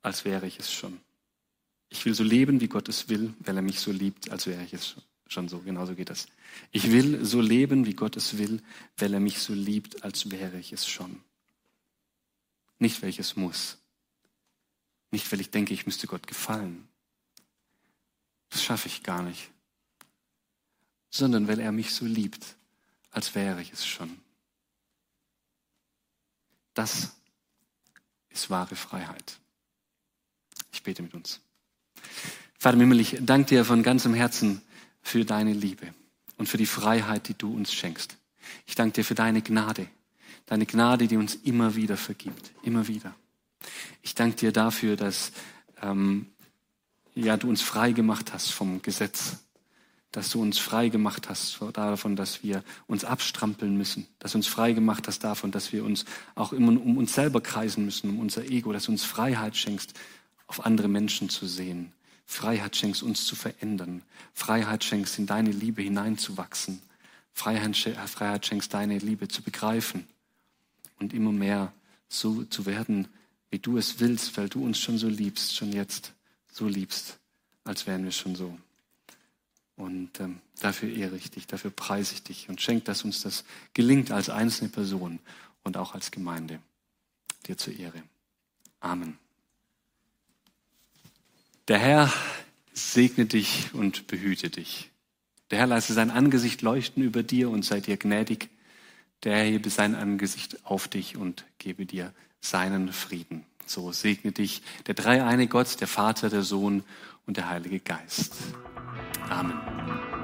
als 0.02 0.26
wäre 0.26 0.46
ich 0.46 0.60
es 0.60 0.74
schon. 0.74 1.00
Ich 1.88 2.04
will 2.04 2.14
so 2.14 2.24
leben, 2.24 2.60
wie 2.60 2.68
Gott 2.68 2.90
es 2.90 3.08
will, 3.08 3.34
weil 3.40 3.56
er 3.56 3.62
mich 3.62 3.80
so 3.80 3.94
liebt, 3.94 4.30
als 4.30 4.46
wäre 4.46 4.62
ich 4.64 4.74
es 4.74 4.98
schon 5.28 5.48
so, 5.48 5.60
genauso 5.60 5.96
geht 5.96 6.10
das. 6.10 6.28
Ich 6.74 6.92
will 6.92 7.24
so 7.24 7.40
leben, 7.40 7.86
wie 7.86 7.94
Gott 7.94 8.18
es 8.18 8.38
will, 8.38 8.62
weil 8.98 9.14
er 9.14 9.22
mich 9.22 9.40
so 9.40 9.54
liebt, 9.54 10.04
als 10.04 10.30
wäre 10.30 10.60
ich 10.60 10.74
es 10.74 10.86
schon. 10.86 11.22
Nicht, 12.80 13.02
weil 13.02 13.10
ich 13.10 13.20
es 13.20 13.36
muss. 13.36 13.78
Nicht, 15.12 15.32
weil 15.32 15.42
ich 15.42 15.52
denke, 15.52 15.74
ich 15.74 15.86
müsste 15.86 16.08
Gott 16.08 16.28
gefallen. 16.28 16.88
Das 18.50 18.64
schaffe 18.64 18.88
ich 18.88 19.04
gar 19.04 19.24
nicht. 19.24 19.52
Sondern 21.10 21.48
weil 21.48 21.60
er 21.60 21.72
mich 21.72 21.94
so 21.94 22.06
liebt, 22.06 22.56
als 23.12 23.36
wäre 23.36 23.62
ich 23.62 23.72
es 23.72 23.86
schon. 23.86 24.20
Das 26.74 27.16
ist 28.30 28.50
wahre 28.50 28.76
Freiheit. 28.76 29.40
Ich 30.74 30.84
bete 30.84 31.02
mit 31.02 31.14
uns. 31.14 31.40
Vater 32.60 32.78
Mimmel, 32.78 33.00
ich 33.00 33.18
danke 33.22 33.50
dir 33.50 33.64
von 33.64 33.84
ganzem 33.84 34.14
Herzen 34.14 34.62
für 35.02 35.24
deine 35.24 35.54
Liebe. 35.54 35.94
und 36.38 36.48
für 36.48 36.58
die 36.58 36.66
Freiheit, 36.66 37.28
die 37.28 37.34
du 37.34 37.54
uns 37.54 37.74
schenkst. 37.74 38.18
Ich 38.66 38.76
danke 38.76 38.96
dir 38.96 39.06
für 39.06 39.16
deine 39.16 39.42
Gnade, 39.42 39.88
deine 40.46 40.66
Gnade, 40.66 41.08
die 41.08 41.18
uns 41.18 41.36
immer 41.36 41.76
wieder 41.76 41.98
vergibt, 41.98 42.52
immer 42.64 42.88
wieder. 42.88 43.16
Ich 44.02 44.16
danke 44.16 44.38
dir 44.38 44.52
dafür, 44.52 44.96
dass 44.96 45.32
ähm, 45.82 46.28
ja, 47.16 47.38
du 47.38 47.50
uns 47.50 47.62
frei 47.62 47.92
gemacht 47.92 48.34
hast 48.34 48.52
vom 48.52 48.82
Gesetz, 48.82 49.38
dass 50.12 50.30
du 50.30 50.42
uns 50.42 50.60
frei 50.60 50.90
gemacht 50.90 51.30
hast 51.30 51.60
davon, 51.74 52.16
dass 52.16 52.44
wir 52.44 52.64
uns 52.88 53.04
abstrampeln 53.04 53.76
müssen, 53.76 54.08
dass 54.20 54.34
du 54.34 54.38
uns 54.38 54.48
frei 54.48 54.74
gemacht 54.74 55.08
hast 55.08 55.24
davon, 55.24 55.52
dass 55.52 55.74
wir 55.74 55.84
uns 55.84 56.06
auch 56.36 56.54
immer 56.54 56.72
um 56.80 56.98
uns 56.98 57.14
selber 57.14 57.42
kreisen 57.42 57.86
müssen, 57.86 58.12
um 58.12 58.20
unser 58.20 58.46
Ego, 58.46 58.72
dass 58.72 58.86
du 58.86 58.92
uns 58.92 59.04
Freiheit 59.04 59.58
schenkst, 59.58 59.94
auf 60.48 60.66
andere 60.66 60.88
Menschen 60.88 61.30
zu 61.30 61.48
sehen. 61.48 61.92
Freiheit 62.28 62.76
schenkst, 62.76 63.04
uns 63.04 63.26
zu 63.26 63.36
verändern. 63.36 64.02
Freiheit 64.34 64.84
schenkst, 64.84 65.20
in 65.20 65.26
deine 65.26 65.52
Liebe 65.52 65.82
hineinzuwachsen. 65.82 66.82
Freiheit, 67.34 67.76
Freiheit 67.76 68.46
schenkst, 68.46 68.74
deine 68.74 68.98
Liebe 68.98 69.28
zu 69.28 69.42
begreifen 69.42 70.08
und 71.00 71.14
immer 71.14 71.32
mehr 71.32 71.74
so 72.08 72.44
zu 72.46 72.66
werden, 72.66 73.08
wie 73.50 73.60
du 73.60 73.78
es 73.78 74.00
willst, 74.00 74.38
weil 74.38 74.50
du 74.50 74.64
uns 74.64 74.80
schon 74.80 74.98
so 74.98 75.08
liebst, 75.08 75.56
schon 75.56 75.72
jetzt 75.72 76.14
so 76.52 76.68
liebst, 76.68 77.20
als 77.64 77.88
wären 77.88 78.04
wir 78.04 78.12
schon 78.12 78.36
so. 78.36 78.58
Und 79.76 80.20
ähm, 80.20 80.40
dafür 80.60 80.90
ehre 80.90 81.18
ich 81.18 81.32
dich, 81.32 81.48
dafür 81.48 81.72
preise 81.72 82.14
ich 82.14 82.24
dich 82.24 82.50
und 82.50 82.62
schenk, 82.62 82.86
dass 82.86 83.04
uns 83.04 83.22
das 83.22 83.44
gelingt 83.74 84.12
als 84.12 84.30
einzelne 84.30 84.70
Person 84.70 85.20
und 85.64 85.78
auch 85.78 85.94
als 85.94 86.12
Gemeinde. 86.12 86.60
Dir 87.46 87.58
zur 87.58 87.74
Ehre. 87.74 88.02
Amen. 88.80 89.18
Der 91.68 91.80
Herr 91.80 92.14
segne 92.74 93.26
dich 93.26 93.74
und 93.74 94.08
behüte 94.08 94.50
dich. 94.50 94.92
Der 95.52 95.60
Herr 95.60 95.68
lasse 95.68 95.94
sein 95.94 96.12
Angesicht 96.12 96.62
leuchten 96.62 97.04
über 97.04 97.24
dir 97.24 97.50
und 97.50 97.66
sei 97.66 97.80
dir 97.80 97.98
gnädig. 97.98 98.50
Der 99.26 99.38
Herr 99.38 99.44
hebe 99.44 99.70
sein 99.70 99.96
Angesicht 99.96 100.66
auf 100.66 100.88
dich 100.88 101.18
und 101.18 101.46
gebe 101.58 101.86
dir 101.86 102.14
seinen 102.40 102.94
Frieden. 102.94 103.44
So 103.66 103.92
segne 103.92 104.32
dich 104.32 104.62
der 104.86 104.94
dreieine 104.94 105.48
Gott, 105.48 105.82
der 105.82 105.88
Vater, 105.88 106.30
der 106.30 106.44
Sohn 106.44 106.84
und 107.26 107.38
der 107.38 107.50
Heilige 107.50 107.80
Geist. 107.80 108.36
Amen. 109.28 110.15